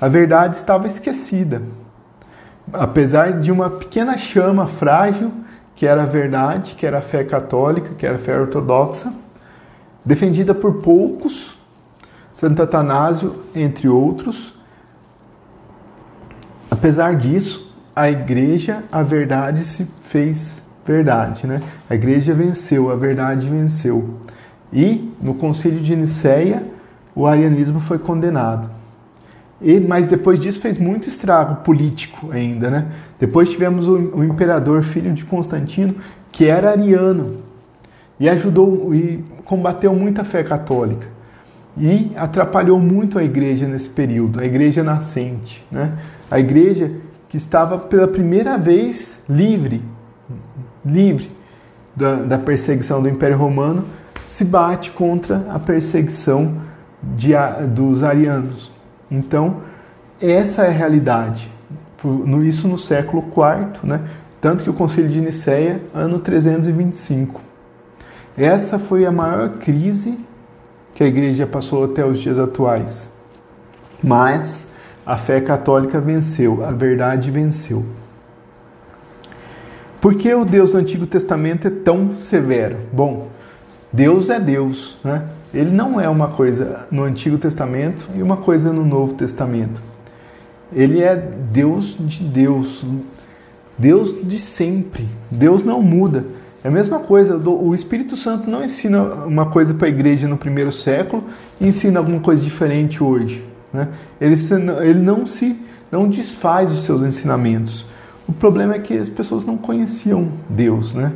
A 0.00 0.08
verdade 0.08 0.56
estava 0.56 0.86
esquecida. 0.86 1.60
Apesar 2.72 3.38
de 3.38 3.52
uma 3.52 3.68
pequena 3.68 4.16
chama 4.16 4.66
frágil, 4.66 5.30
que 5.80 5.86
era 5.86 6.02
a 6.02 6.04
verdade, 6.04 6.74
que 6.74 6.84
era 6.84 6.98
a 6.98 7.00
fé 7.00 7.24
católica, 7.24 7.94
que 7.96 8.04
era 8.04 8.16
a 8.16 8.18
fé 8.18 8.38
ortodoxa, 8.38 9.10
defendida 10.04 10.54
por 10.54 10.82
poucos, 10.82 11.58
Santo 12.34 12.62
Atanásio, 12.62 13.44
entre 13.56 13.88
outros. 13.88 14.52
Apesar 16.70 17.16
disso, 17.16 17.74
a 17.96 18.10
igreja, 18.10 18.82
a 18.92 19.02
verdade 19.02 19.64
se 19.64 19.86
fez 20.02 20.62
verdade, 20.84 21.46
né? 21.46 21.62
A 21.88 21.94
igreja 21.94 22.34
venceu, 22.34 22.90
a 22.90 22.94
verdade 22.94 23.48
venceu. 23.48 24.20
E 24.70 25.10
no 25.18 25.32
concílio 25.32 25.80
de 25.80 25.96
Nicéia, 25.96 26.62
o 27.16 27.26
arianismo 27.26 27.80
foi 27.80 27.98
condenado. 27.98 28.68
E, 29.60 29.78
mas 29.78 30.08
depois 30.08 30.38
disso 30.40 30.60
fez 30.60 30.78
muito 30.78 31.08
estrago 31.08 31.56
político 31.56 32.30
ainda, 32.32 32.70
né? 32.70 32.86
Depois 33.18 33.50
tivemos 33.50 33.86
o, 33.86 33.96
o 34.16 34.24
imperador 34.24 34.82
filho 34.82 35.12
de 35.12 35.24
Constantino, 35.24 35.96
que 36.32 36.46
era 36.46 36.70
ariano 36.70 37.42
e 38.18 38.28
ajudou 38.28 38.94
e 38.94 39.22
combateu 39.44 39.94
muito 39.94 40.20
a 40.20 40.24
fé 40.24 40.42
católica 40.42 41.08
e 41.76 42.10
atrapalhou 42.16 42.78
muito 42.78 43.18
a 43.18 43.24
igreja 43.24 43.66
nesse 43.66 43.88
período, 43.88 44.40
a 44.40 44.44
igreja 44.44 44.82
nascente, 44.82 45.64
né? 45.70 45.92
A 46.30 46.38
igreja 46.40 46.90
que 47.28 47.36
estava 47.36 47.78
pela 47.78 48.08
primeira 48.08 48.56
vez 48.56 49.18
livre 49.28 49.82
livre 50.84 51.30
da, 51.94 52.16
da 52.16 52.38
perseguição 52.38 53.02
do 53.02 53.08
Império 53.08 53.36
Romano, 53.36 53.84
se 54.26 54.44
bate 54.44 54.90
contra 54.90 55.44
a 55.50 55.58
perseguição 55.58 56.54
de, 57.02 57.32
dos 57.74 58.02
arianos. 58.02 58.72
Então, 59.10 59.62
essa 60.20 60.64
é 60.64 60.68
a 60.68 60.72
realidade. 60.72 61.50
Isso 62.46 62.68
no 62.68 62.78
século 62.78 63.22
IV, 63.22 63.80
né? 63.84 64.00
tanto 64.40 64.64
que 64.64 64.70
o 64.70 64.74
Concílio 64.74 65.10
de 65.10 65.20
Nicéia, 65.20 65.82
ano 65.94 66.18
325. 66.18 67.40
Essa 68.36 68.78
foi 68.78 69.04
a 69.04 69.12
maior 69.12 69.58
crise 69.58 70.18
que 70.94 71.02
a 71.02 71.06
igreja 71.06 71.46
passou 71.46 71.84
até 71.84 72.04
os 72.04 72.18
dias 72.18 72.38
atuais. 72.38 73.08
Mas 74.02 74.68
a 75.04 75.16
fé 75.18 75.40
católica 75.40 76.00
venceu, 76.00 76.64
a 76.64 76.70
verdade 76.70 77.30
venceu. 77.30 77.84
Por 80.00 80.14
que 80.14 80.32
o 80.32 80.44
Deus 80.44 80.72
do 80.72 80.78
Antigo 80.78 81.06
Testamento 81.06 81.66
é 81.66 81.70
tão 81.70 82.20
severo? 82.20 82.78
Bom, 82.90 83.28
Deus 83.92 84.30
é 84.30 84.40
Deus, 84.40 84.96
né? 85.04 85.24
Ele 85.52 85.70
não 85.70 86.00
é 86.00 86.08
uma 86.08 86.28
coisa 86.28 86.86
no 86.90 87.02
Antigo 87.02 87.38
Testamento 87.38 88.08
e 88.14 88.22
uma 88.22 88.36
coisa 88.36 88.72
no 88.72 88.84
Novo 88.84 89.14
Testamento. 89.14 89.80
Ele 90.72 91.02
é 91.02 91.16
Deus 91.16 91.96
de 91.98 92.22
Deus, 92.22 92.84
Deus 93.76 94.14
de 94.22 94.38
sempre. 94.38 95.08
Deus 95.30 95.64
não 95.64 95.82
muda. 95.82 96.24
É 96.62 96.68
a 96.68 96.70
mesma 96.70 97.00
coisa, 97.00 97.36
o 97.36 97.74
Espírito 97.74 98.16
Santo 98.16 98.48
não 98.48 98.62
ensina 98.62 99.02
uma 99.02 99.46
coisa 99.46 99.74
para 99.74 99.86
a 99.86 99.90
igreja 99.90 100.28
no 100.28 100.36
primeiro 100.36 100.70
século 100.70 101.24
e 101.60 101.66
ensina 101.66 101.98
alguma 101.98 102.20
coisa 102.20 102.42
diferente 102.42 103.02
hoje. 103.02 103.44
Né? 103.72 103.88
Ele, 104.20 104.36
ele 104.82 105.00
não 105.00 105.26
se 105.26 105.58
não 105.90 106.08
desfaz 106.08 106.70
os 106.70 106.84
seus 106.84 107.02
ensinamentos. 107.02 107.84
O 108.28 108.32
problema 108.32 108.74
é 108.74 108.78
que 108.78 108.96
as 108.96 109.08
pessoas 109.08 109.44
não 109.44 109.56
conheciam 109.56 110.28
Deus, 110.48 110.94
né? 110.94 111.12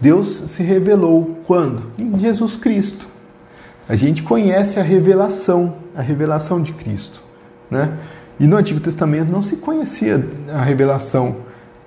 Deus 0.00 0.44
se 0.46 0.62
revelou 0.62 1.40
quando? 1.46 1.82
Em 1.98 2.18
Jesus 2.18 2.54
Cristo. 2.56 3.15
A 3.88 3.94
gente 3.94 4.22
conhece 4.22 4.80
a 4.80 4.82
revelação, 4.82 5.76
a 5.94 6.02
revelação 6.02 6.60
de 6.62 6.72
Cristo, 6.72 7.22
né? 7.70 7.96
E 8.38 8.46
no 8.46 8.56
Antigo 8.56 8.80
Testamento 8.80 9.32
não 9.32 9.42
se 9.42 9.56
conhecia 9.56 10.24
a 10.52 10.62
revelação, 10.62 11.36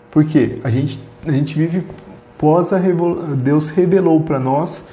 porque 0.10 0.58
a 0.64 0.70
gente 0.70 1.00
a 1.28 1.32
gente 1.32 1.58
vive 1.58 1.84
pós 2.38 2.72
a 2.72 2.80
Deus 3.38 3.70
revelou 3.70 4.22
para 4.22 4.40
nós 4.40 4.84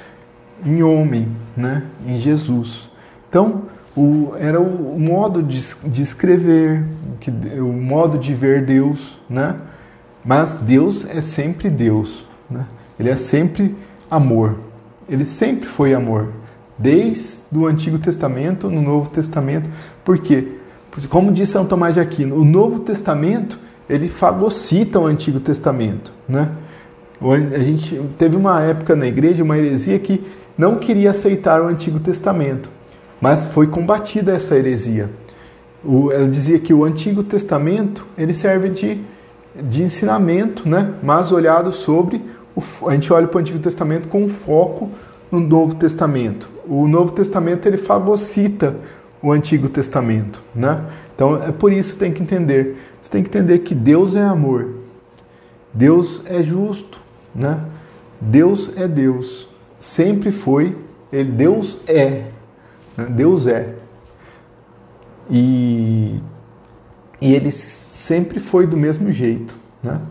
em 0.65 0.83
homem, 0.83 1.29
né? 1.55 1.83
Em 2.05 2.17
Jesus. 2.17 2.89
Então, 3.29 3.63
o, 3.95 4.33
era 4.37 4.59
o 4.59 4.99
modo 4.99 5.41
de, 5.41 5.61
de 5.85 6.01
escrever, 6.01 6.83
que, 7.19 7.31
o 7.31 7.71
modo 7.71 8.17
de 8.17 8.33
ver 8.33 8.65
Deus, 8.65 9.17
né? 9.29 9.55
Mas 10.23 10.57
Deus 10.57 11.05
é 11.09 11.21
sempre 11.21 11.69
Deus, 11.69 12.27
né? 12.49 12.65
Ele 12.99 13.09
é 13.09 13.15
sempre 13.15 13.75
amor. 14.11 14.57
Ele 15.09 15.25
sempre 15.25 15.67
foi 15.67 15.93
amor, 15.93 16.33
desde 16.77 17.41
o 17.53 17.65
Antigo 17.65 17.97
Testamento, 17.97 18.69
no 18.69 18.81
Novo 18.81 19.09
Testamento. 19.09 19.69
Por 20.03 20.19
quê? 20.19 20.47
Como 21.09 21.31
diz 21.31 21.49
São 21.49 21.65
Tomás 21.65 21.93
de 21.93 21.99
Aquino, 21.99 22.35
o 22.35 22.45
Novo 22.45 22.79
Testamento 22.79 23.59
ele 23.89 24.09
fagocita 24.09 24.99
o 24.99 25.05
Antigo 25.05 25.39
Testamento, 25.39 26.11
né? 26.27 26.49
A 27.21 27.59
gente 27.59 27.99
teve 28.17 28.35
uma 28.35 28.61
época 28.61 28.95
na 28.95 29.07
igreja, 29.07 29.43
uma 29.43 29.57
heresia 29.57 29.97
que 29.97 30.23
não 30.57 30.75
queria 30.75 31.11
aceitar 31.11 31.61
o 31.61 31.65
Antigo 31.65 31.99
Testamento. 31.99 32.69
Mas 33.19 33.47
foi 33.47 33.67
combatida 33.67 34.33
essa 34.33 34.55
heresia. 34.55 35.09
Ela 35.83 36.27
dizia 36.27 36.59
que 36.59 36.73
o 36.73 36.83
Antigo 36.83 37.23
Testamento 37.23 38.05
ele 38.17 38.33
serve 38.33 38.69
de, 38.69 39.01
de 39.55 39.81
ensinamento, 39.81 40.67
né? 40.67 40.93
mas 41.01 41.31
olhado 41.31 41.71
sobre. 41.71 42.21
O, 42.55 42.87
a 42.87 42.93
gente 42.93 43.11
olha 43.11 43.27
para 43.27 43.37
o 43.37 43.41
Antigo 43.41 43.59
Testamento 43.59 44.07
com 44.07 44.27
foco 44.29 44.91
no 45.31 45.39
Novo 45.39 45.75
Testamento. 45.75 46.49
O 46.67 46.87
Novo 46.87 47.11
Testamento 47.11 47.65
ele 47.65 47.77
fagocita 47.77 48.75
o 49.21 49.31
Antigo 49.31 49.69
Testamento. 49.69 50.41
Né? 50.53 50.85
Então 51.15 51.41
é 51.43 51.51
por 51.51 51.71
isso 51.71 51.93
que 51.93 51.99
tem 51.99 52.11
que 52.11 52.21
entender. 52.21 52.77
Você 53.01 53.11
tem 53.11 53.23
que 53.23 53.29
entender 53.29 53.59
que 53.59 53.73
Deus 53.73 54.15
é 54.15 54.21
amor, 54.21 54.67
Deus 55.73 56.21
é 56.25 56.43
justo, 56.43 56.99
né? 57.33 57.61
Deus 58.19 58.71
é 58.75 58.87
Deus, 58.87 59.47
sempre 59.79 60.31
foi, 60.31 60.75
ele, 61.11 61.31
Deus 61.31 61.79
é. 61.87 62.25
Né? 62.97 63.05
Deus 63.05 63.47
é. 63.47 63.75
E, 65.29 66.19
e 67.21 67.33
ele 67.33 67.51
sempre 67.51 68.39
foi 68.39 68.65
do 68.65 68.75
mesmo 68.75 69.11
jeito. 69.11 69.55
Né? 69.83 70.01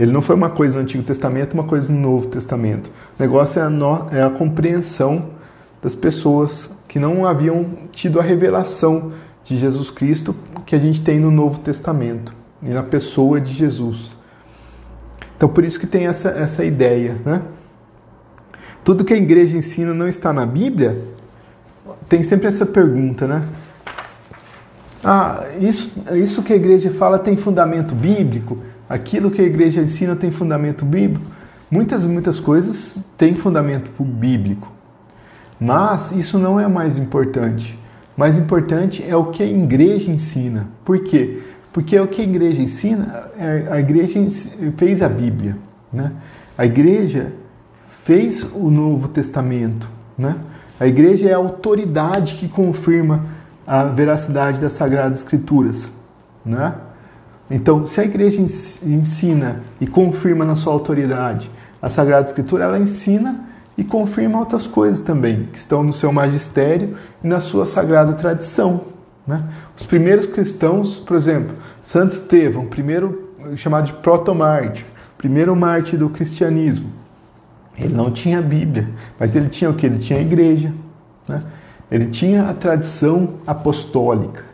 Ele 0.00 0.12
não 0.12 0.22
foi 0.22 0.34
uma 0.34 0.48
coisa 0.48 0.76
no 0.76 0.80
Antigo 0.80 1.02
Testamento, 1.02 1.52
uma 1.52 1.64
coisa 1.64 1.92
no 1.92 2.00
Novo 2.00 2.26
Testamento. 2.28 2.90
O 3.18 3.22
negócio 3.22 3.60
é 3.60 3.64
a, 3.64 3.68
no, 3.68 4.06
é 4.10 4.22
a 4.22 4.30
compreensão 4.30 5.26
das 5.82 5.94
pessoas 5.94 6.70
que 6.88 6.98
não 6.98 7.26
haviam 7.26 7.66
tido 7.92 8.18
a 8.18 8.22
revelação 8.22 9.12
de 9.44 9.58
Jesus 9.58 9.90
Cristo 9.90 10.34
que 10.64 10.74
a 10.74 10.78
gente 10.78 11.02
tem 11.02 11.20
no 11.20 11.30
Novo 11.30 11.58
Testamento 11.60 12.34
e 12.62 12.70
na 12.70 12.82
pessoa 12.82 13.38
de 13.38 13.52
Jesus. 13.52 14.16
Então, 15.36 15.50
por 15.50 15.64
isso 15.64 15.78
que 15.78 15.86
tem 15.86 16.06
essa, 16.06 16.30
essa 16.30 16.64
ideia. 16.64 17.18
Né? 17.22 17.42
Tudo 18.82 19.04
que 19.04 19.12
a 19.12 19.18
igreja 19.18 19.54
ensina 19.54 19.92
não 19.92 20.08
está 20.08 20.32
na 20.32 20.46
Bíblia, 20.46 21.04
tem 22.08 22.22
sempre 22.22 22.46
essa 22.46 22.64
pergunta, 22.64 23.26
né? 23.26 23.42
Ah, 25.04 25.44
isso, 25.60 25.92
isso 26.14 26.42
que 26.42 26.54
a 26.54 26.56
igreja 26.56 26.90
fala 26.90 27.18
tem 27.18 27.36
fundamento 27.36 27.94
bíblico? 27.94 28.58
Aquilo 28.90 29.30
que 29.30 29.40
a 29.40 29.44
igreja 29.44 29.80
ensina 29.80 30.16
tem 30.16 30.32
fundamento 30.32 30.84
bíblico? 30.84 31.24
Muitas, 31.70 32.04
muitas 32.04 32.40
coisas 32.40 33.00
têm 33.16 33.36
fundamento 33.36 34.02
bíblico. 34.02 34.72
Mas 35.60 36.10
isso 36.10 36.40
não 36.40 36.58
é 36.58 36.66
mais 36.66 36.98
importante. 36.98 37.78
Mais 38.16 38.36
importante 38.36 39.04
é 39.06 39.14
o 39.14 39.26
que 39.26 39.44
a 39.44 39.46
igreja 39.46 40.10
ensina. 40.10 40.66
Por 40.84 41.04
quê? 41.04 41.40
Porque 41.72 41.94
é 41.94 42.02
o 42.02 42.08
que 42.08 42.20
a 42.20 42.24
igreja 42.24 42.60
ensina, 42.60 43.30
é, 43.38 43.68
a 43.70 43.78
igreja 43.78 44.18
fez 44.76 45.00
a 45.02 45.08
Bíblia. 45.08 45.56
Né? 45.92 46.10
A 46.58 46.66
igreja 46.66 47.32
fez 48.02 48.42
o 48.42 48.72
Novo 48.72 49.06
Testamento. 49.06 49.88
Né? 50.18 50.34
A 50.80 50.88
igreja 50.88 51.28
é 51.28 51.32
a 51.32 51.36
autoridade 51.36 52.34
que 52.34 52.48
confirma 52.48 53.24
a 53.64 53.84
veracidade 53.84 54.58
das 54.58 54.72
Sagradas 54.72 55.18
Escrituras. 55.18 55.88
Né? 56.44 56.74
Então, 57.50 57.84
se 57.84 58.00
a 58.00 58.04
igreja 58.04 58.40
ensina 58.40 59.62
e 59.80 59.86
confirma 59.86 60.44
na 60.44 60.54
sua 60.54 60.72
autoridade 60.72 61.50
a 61.82 61.88
Sagrada 61.88 62.26
Escritura, 62.26 62.64
ela 62.64 62.78
ensina 62.78 63.48
e 63.76 63.82
confirma 63.82 64.38
outras 64.38 64.66
coisas 64.66 65.00
também, 65.00 65.48
que 65.52 65.58
estão 65.58 65.82
no 65.82 65.92
seu 65.92 66.12
magistério 66.12 66.96
e 67.24 67.26
na 67.26 67.40
sua 67.40 67.66
sagrada 67.66 68.12
tradição. 68.12 68.82
Né? 69.26 69.42
Os 69.76 69.86
primeiros 69.86 70.26
cristãos, 70.26 70.96
por 70.96 71.16
exemplo, 71.16 71.56
Santo 71.82 72.12
Estevão, 72.12 72.66
primeiro 72.66 73.30
chamado 73.56 73.86
de 73.86 73.94
protomártir, 73.94 74.84
primeiro 75.16 75.56
mártir 75.56 75.98
do 75.98 76.08
cristianismo, 76.10 76.90
ele 77.76 77.94
não 77.94 78.10
tinha 78.10 78.42
Bíblia, 78.42 78.88
mas 79.18 79.34
ele 79.34 79.48
tinha 79.48 79.70
o 79.70 79.74
que? 79.74 79.86
Ele 79.86 79.98
tinha 79.98 80.18
a 80.18 80.22
igreja. 80.22 80.72
Né? 81.26 81.42
Ele 81.90 82.06
tinha 82.06 82.48
a 82.48 82.54
tradição 82.54 83.34
apostólica, 83.46 84.44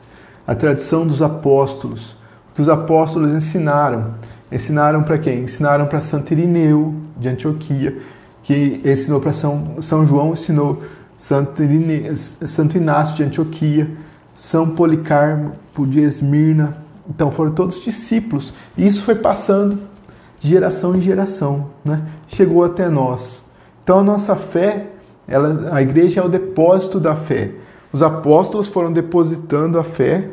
a 0.46 0.54
tradição 0.54 1.06
dos 1.06 1.20
apóstolos, 1.20 2.15
que 2.56 2.62
os 2.62 2.68
apóstolos 2.70 3.30
ensinaram. 3.30 4.14
Ensinaram 4.50 5.02
para 5.02 5.18
quem? 5.18 5.42
Ensinaram 5.42 5.86
para 5.86 6.00
Santo 6.00 6.32
Irineu 6.32 6.94
de 7.18 7.28
Antioquia, 7.28 7.98
que 8.42 8.80
ensinou 8.82 9.20
para 9.20 9.34
São, 9.34 9.76
São 9.82 10.06
João, 10.06 10.32
ensinou 10.32 10.82
Santo, 11.18 11.62
Santo 12.46 12.76
Inácio 12.78 13.14
de 13.14 13.24
Antioquia, 13.24 13.90
São 14.34 14.70
Policarpo 14.70 15.86
de 15.86 16.00
Esmirna. 16.00 16.78
Então 17.08 17.30
foram 17.30 17.52
todos 17.52 17.84
discípulos. 17.84 18.54
E 18.76 18.86
isso 18.86 19.02
foi 19.02 19.16
passando 19.16 19.78
de 20.40 20.48
geração 20.48 20.96
em 20.96 21.02
geração, 21.02 21.66
né? 21.84 22.02
chegou 22.26 22.64
até 22.64 22.88
nós. 22.88 23.44
Então 23.84 23.98
a 23.98 24.02
nossa 24.02 24.34
fé, 24.34 24.86
ela, 25.28 25.68
a 25.72 25.82
igreja 25.82 26.20
é 26.20 26.24
o 26.24 26.28
depósito 26.28 26.98
da 26.98 27.14
fé. 27.14 27.50
Os 27.92 28.02
apóstolos 28.02 28.66
foram 28.68 28.92
depositando 28.92 29.78
a 29.78 29.84
fé, 29.84 30.30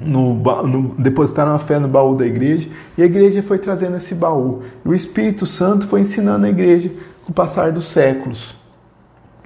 no, 0.00 0.34
no, 0.34 0.94
depositaram 0.96 1.52
a 1.52 1.58
fé 1.58 1.78
no 1.78 1.86
baú 1.86 2.16
da 2.16 2.26
igreja 2.26 2.68
e 2.96 3.02
a 3.02 3.04
igreja 3.04 3.42
foi 3.42 3.58
trazendo 3.58 3.96
esse 3.96 4.14
baú. 4.14 4.62
E 4.84 4.88
o 4.88 4.94
Espírito 4.94 5.44
Santo 5.46 5.86
foi 5.86 6.00
ensinando 6.00 6.46
a 6.46 6.48
igreja 6.48 6.90
com 7.24 7.32
o 7.32 7.34
passar 7.34 7.70
dos 7.70 7.86
séculos. 7.86 8.54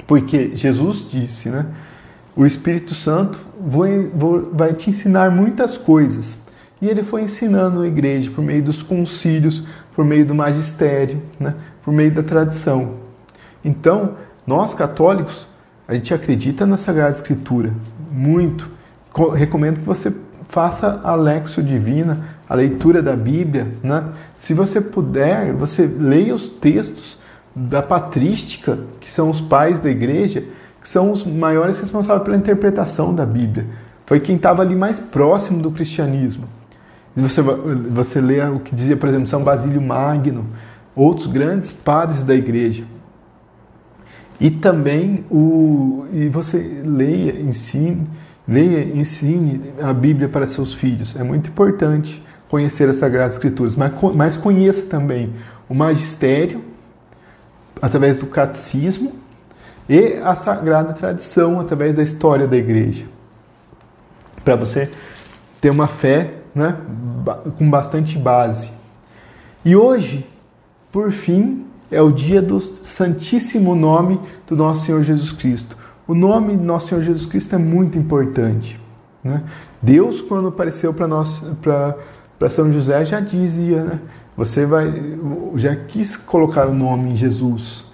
Porque 0.06 0.52
Jesus 0.54 1.06
disse, 1.10 1.48
né? 1.48 1.66
O 2.36 2.44
Espírito 2.44 2.94
Santo 2.94 3.38
vai 4.52 4.74
te 4.74 4.90
ensinar 4.90 5.30
muitas 5.30 5.76
coisas 5.76 6.44
e 6.82 6.88
ele 6.88 7.02
foi 7.02 7.22
ensinando 7.22 7.80
a 7.80 7.86
igreja 7.86 8.30
por 8.30 8.42
meio 8.42 8.62
dos 8.62 8.82
concílios, 8.82 9.62
por 9.94 10.04
meio 10.04 10.26
do 10.26 10.34
magistério, 10.34 11.22
né? 11.38 11.54
por 11.82 11.94
meio 11.94 12.10
da 12.12 12.22
tradição. 12.22 12.96
Então, 13.64 14.16
nós 14.46 14.74
católicos, 14.74 15.46
a 15.86 15.94
gente 15.94 16.12
acredita 16.12 16.66
na 16.66 16.76
Sagrada 16.76 17.14
Escritura, 17.14 17.72
muito. 18.10 18.68
Recomendo 19.34 19.78
que 19.78 19.86
você 19.86 20.12
faça 20.54 21.00
a 21.02 21.16
Lexo 21.16 21.60
Divina, 21.60 22.24
a 22.48 22.54
leitura 22.54 23.02
da 23.02 23.16
Bíblia. 23.16 23.66
Né? 23.82 24.04
Se 24.36 24.54
você 24.54 24.80
puder, 24.80 25.52
você 25.52 25.84
leia 25.84 26.32
os 26.32 26.48
textos 26.48 27.18
da 27.54 27.82
patrística, 27.82 28.78
que 29.00 29.10
são 29.10 29.28
os 29.28 29.40
pais 29.40 29.80
da 29.80 29.90
igreja, 29.90 30.44
que 30.80 30.88
são 30.88 31.10
os 31.10 31.24
maiores 31.24 31.80
responsáveis 31.80 32.22
pela 32.22 32.36
interpretação 32.36 33.12
da 33.12 33.26
Bíblia. 33.26 33.66
Foi 34.06 34.20
quem 34.20 34.36
estava 34.36 34.62
ali 34.62 34.76
mais 34.76 35.00
próximo 35.00 35.60
do 35.60 35.72
cristianismo. 35.72 36.46
Você, 37.16 37.42
você 37.42 38.20
lê 38.20 38.40
o 38.48 38.60
que 38.60 38.76
dizia, 38.76 38.96
por 38.96 39.08
exemplo, 39.08 39.26
São 39.26 39.42
Basílio 39.42 39.82
Magno, 39.82 40.46
outros 40.94 41.26
grandes 41.26 41.72
padres 41.72 42.22
da 42.22 42.34
igreja. 42.34 42.84
E 44.40 44.50
também 44.50 45.24
o 45.28 46.06
e 46.12 46.28
você 46.28 46.58
leia, 46.84 47.40
ensine, 47.40 48.06
leia, 48.46 48.84
ensine 48.96 49.72
a 49.80 49.92
Bíblia 49.92 50.28
para 50.28 50.46
seus 50.46 50.74
filhos. 50.74 51.16
É 51.16 51.22
muito 51.22 51.48
importante 51.48 52.22
conhecer 52.48 52.88
as 52.88 52.96
Sagradas 52.96 53.34
Escrituras, 53.34 53.74
mas, 53.76 54.36
conheça 54.36 54.82
também 54.82 55.32
o 55.68 55.74
magistério 55.74 56.62
através 57.80 58.16
do 58.16 58.26
catecismo 58.26 59.12
e 59.88 60.14
a 60.22 60.34
sagrada 60.34 60.92
tradição 60.92 61.58
através 61.58 61.96
da 61.96 62.02
história 62.02 62.46
da 62.46 62.56
igreja. 62.56 63.06
Para 64.44 64.56
você 64.56 64.90
ter 65.60 65.70
uma 65.70 65.86
fé 65.86 66.34
né, 66.54 66.76
com 67.58 67.68
bastante 67.68 68.16
base. 68.16 68.70
E 69.64 69.74
hoje, 69.74 70.26
por 70.92 71.10
fim, 71.10 71.66
é 71.90 72.00
o 72.00 72.12
dia 72.12 72.40
do 72.40 72.60
Santíssimo 72.60 73.74
Nome 73.74 74.20
do 74.46 74.54
Nosso 74.54 74.84
Senhor 74.84 75.02
Jesus 75.02 75.32
Cristo. 75.32 75.76
O 76.06 76.14
nome 76.14 76.56
do 76.56 76.62
Nosso 76.62 76.88
Senhor 76.88 77.02
Jesus 77.02 77.26
Cristo 77.26 77.54
é 77.54 77.58
muito 77.58 77.96
importante. 77.96 78.78
Né? 79.22 79.42
Deus, 79.80 80.20
quando 80.20 80.48
apareceu 80.48 80.92
para 80.92 82.50
São 82.50 82.70
José, 82.70 83.04
já 83.04 83.20
dizia: 83.20 83.84
né? 83.84 84.00
Você 84.36 84.66
vai 84.66 84.92
já 85.56 85.74
quis 85.74 86.16
colocar 86.16 86.68
o 86.68 86.74
nome 86.74 87.10
em 87.10 87.16
Jesus. 87.16 87.84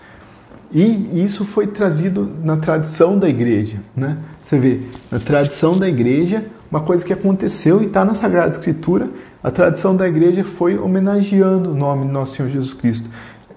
E 0.72 1.22
isso 1.24 1.44
foi 1.44 1.66
trazido 1.66 2.30
na 2.42 2.56
tradição 2.56 3.18
da 3.18 3.28
igreja, 3.28 3.78
né? 3.94 4.16
Você 4.42 4.58
vê, 4.58 4.80
na 5.10 5.18
tradição 5.18 5.76
da 5.76 5.88
igreja, 5.88 6.44
uma 6.70 6.80
coisa 6.80 7.04
que 7.04 7.12
aconteceu 7.12 7.82
e 7.82 7.86
está 7.86 8.04
na 8.04 8.14
Sagrada 8.14 8.50
Escritura, 8.50 9.08
a 9.42 9.50
tradição 9.50 9.96
da 9.96 10.08
igreja 10.08 10.44
foi 10.44 10.78
homenageando 10.78 11.72
o 11.72 11.74
nome 11.74 12.06
do 12.06 12.12
nosso 12.12 12.36
Senhor 12.36 12.48
Jesus 12.48 12.72
Cristo. 12.72 13.08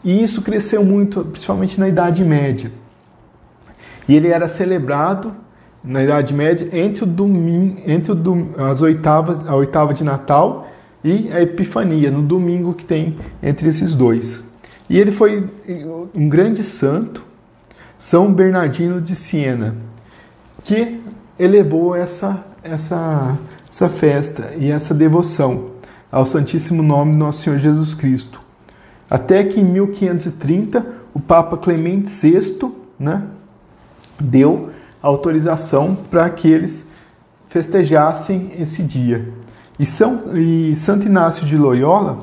E 0.03 0.23
isso 0.23 0.41
cresceu 0.41 0.83
muito, 0.83 1.23
principalmente 1.23 1.79
na 1.79 1.87
Idade 1.87 2.25
Média. 2.25 2.71
E 4.07 4.15
ele 4.15 4.27
era 4.27 4.47
celebrado 4.47 5.33
na 5.83 6.03
Idade 6.03 6.33
Média 6.33 6.67
entre 6.71 7.03
o 7.03 7.07
domingo, 7.07 7.81
entre 7.85 8.11
o 8.11 8.15
dom, 8.15 8.49
as 8.57 8.81
oitavas, 8.81 9.47
a 9.47 9.55
oitava 9.55 9.93
de 9.93 10.03
Natal 10.03 10.67
e 11.03 11.29
a 11.31 11.41
Epifania, 11.41 12.09
no 12.09 12.21
domingo 12.21 12.73
que 12.73 12.85
tem 12.85 13.17
entre 13.41 13.67
esses 13.67 13.93
dois. 13.93 14.43
E 14.89 14.97
ele 14.97 15.11
foi 15.11 15.49
um 16.13 16.29
grande 16.29 16.63
santo, 16.63 17.23
São 17.99 18.31
Bernardino 18.31 19.01
de 19.01 19.15
Siena, 19.15 19.75
que 20.63 21.01
elevou 21.37 21.95
essa, 21.95 22.43
essa, 22.63 23.37
essa 23.69 23.89
festa 23.89 24.53
e 24.57 24.71
essa 24.71 24.93
devoção 24.93 25.71
ao 26.11 26.25
Santíssimo 26.25 26.83
Nome 26.83 27.13
do 27.13 27.17
Nosso 27.17 27.43
Senhor 27.43 27.57
Jesus 27.57 27.93
Cristo. 27.93 28.39
Até 29.09 29.43
que 29.43 29.59
em 29.59 29.63
1530 29.63 30.85
o 31.13 31.19
Papa 31.19 31.57
Clemente 31.57 32.09
VI 32.09 32.71
né, 32.99 33.23
deu 34.23 34.71
autorização 35.01 35.95
para 35.95 36.29
que 36.29 36.47
eles 36.47 36.87
festejassem 37.49 38.51
esse 38.57 38.81
dia. 38.81 39.29
E, 39.77 39.85
São, 39.85 40.35
e 40.35 40.75
Santo 40.75 41.05
Inácio 41.05 41.45
de 41.45 41.57
Loyola, 41.57 42.19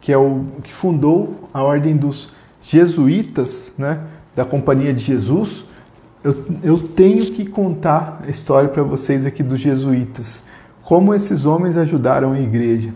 que 0.00 0.12
é 0.12 0.18
o 0.18 0.44
que 0.62 0.72
fundou 0.72 1.48
a 1.54 1.62
ordem 1.62 1.96
dos 1.96 2.30
jesuítas, 2.60 3.72
né, 3.78 4.00
da 4.34 4.44
Companhia 4.44 4.92
de 4.92 5.02
Jesus, 5.02 5.64
eu, 6.22 6.34
eu 6.62 6.78
tenho 6.78 7.24
que 7.26 7.46
contar 7.46 8.20
a 8.26 8.30
história 8.30 8.68
para 8.68 8.82
vocês 8.82 9.24
aqui 9.24 9.42
dos 9.42 9.60
jesuítas. 9.60 10.42
Como 10.82 11.14
esses 11.14 11.46
homens 11.46 11.76
ajudaram 11.76 12.32
a 12.32 12.40
igreja. 12.40 12.92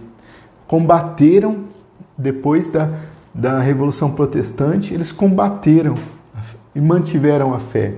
Combateram, 0.66 1.64
depois 2.16 2.70
da, 2.70 2.90
da 3.32 3.61
Revolução 3.61 4.11
Protestante, 4.11 4.93
eles 4.93 5.12
combateram 5.12 5.95
e 6.74 6.80
mantiveram 6.80 7.55
a 7.55 7.59
fé. 7.61 7.95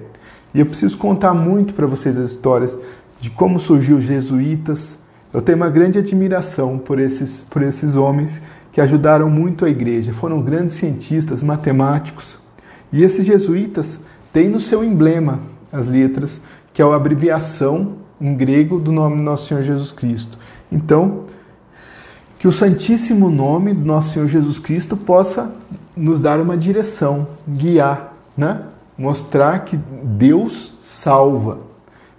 E 0.54 0.60
eu 0.60 0.66
preciso 0.66 0.96
contar 0.96 1.34
muito 1.34 1.74
para 1.74 1.86
vocês 1.86 2.16
as 2.16 2.30
histórias 2.30 2.78
de 3.20 3.28
como 3.28 3.58
surgiu 3.58 3.96
os 3.96 4.04
jesuítas. 4.04 4.96
Eu 5.32 5.42
tenho 5.42 5.56
uma 5.56 5.68
grande 5.68 5.98
admiração 5.98 6.78
por 6.78 7.00
esses, 7.00 7.40
por 7.50 7.60
esses 7.60 7.96
homens 7.96 8.40
que 8.72 8.80
ajudaram 8.80 9.28
muito 9.28 9.64
a 9.64 9.70
igreja. 9.70 10.12
Foram 10.12 10.40
grandes 10.40 10.76
cientistas, 10.76 11.42
matemáticos. 11.42 12.36
E 12.92 13.02
esses 13.02 13.26
jesuítas 13.26 13.98
têm 14.32 14.48
no 14.48 14.60
seu 14.60 14.84
emblema 14.84 15.40
as 15.72 15.88
letras, 15.88 16.40
que 16.72 16.80
é 16.80 16.84
a 16.84 16.94
abreviação 16.94 17.94
em 18.20 18.34
grego 18.34 18.78
do 18.78 18.92
nome 18.92 19.16
do 19.16 19.22
nosso 19.22 19.48
Senhor 19.48 19.64
Jesus 19.64 19.92
Cristo. 19.92 20.38
Então, 20.70 21.24
que 22.38 22.46
o 22.46 22.52
santíssimo 22.52 23.30
nome 23.30 23.74
do 23.74 23.84
nosso 23.84 24.10
Senhor 24.10 24.28
Jesus 24.28 24.58
Cristo 24.58 24.96
possa 24.96 25.52
nos 25.96 26.20
dar 26.20 26.40
uma 26.40 26.56
direção, 26.56 27.26
guiar, 27.48 28.14
né? 28.36 28.60
Mostrar 28.96 29.64
que 29.64 29.76
Deus 29.76 30.74
salva. 30.80 31.58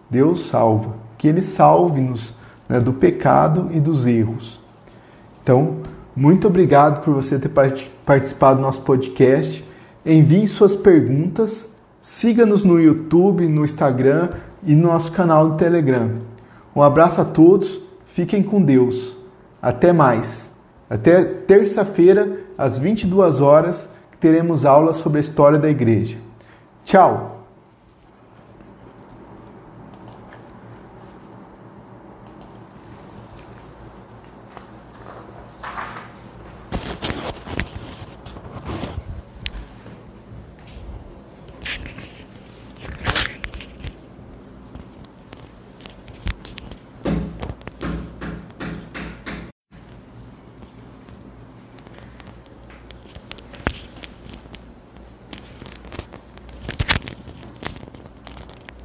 Deus 0.10 0.48
salva. 0.48 0.96
Que 1.18 1.28
Ele 1.28 1.42
salve-nos 1.42 2.34
né, 2.68 2.80
do 2.80 2.94
pecado 2.94 3.70
e 3.72 3.80
dos 3.80 4.06
erros. 4.06 4.60
Então, 5.42 5.78
muito 6.16 6.48
obrigado 6.48 7.04
por 7.04 7.14
você 7.14 7.38
ter 7.38 7.52
participado 8.06 8.58
do 8.58 8.62
nosso 8.62 8.82
podcast. 8.82 9.64
Envie 10.06 10.48
suas 10.48 10.76
perguntas, 10.76 11.72
siga-nos 12.02 12.64
no 12.64 12.80
YouTube, 12.80 13.48
no 13.48 13.66
Instagram 13.66 14.30
e 14.64 14.76
no 14.76 14.88
nosso 14.88 15.12
canal 15.12 15.50
do 15.50 15.58
Telegram. 15.58 16.12
Um 16.76 16.82
abraço 16.82 17.22
a 17.22 17.26
todos, 17.26 17.80
fiquem 18.06 18.44
com 18.44 18.62
Deus. 18.62 19.18
Até 19.62 19.94
mais. 19.94 20.54
Até 20.90 21.24
terça-feira, 21.24 22.40
às 22.58 22.78
22 22.78 23.42
horas, 23.42 23.94
teremos 24.20 24.66
aula 24.66 24.94
sobre 24.94 25.18
a 25.18 25.22
história 25.22 25.58
da 25.58 25.70
igreja. 25.70 26.25
Tchau! 26.86 27.35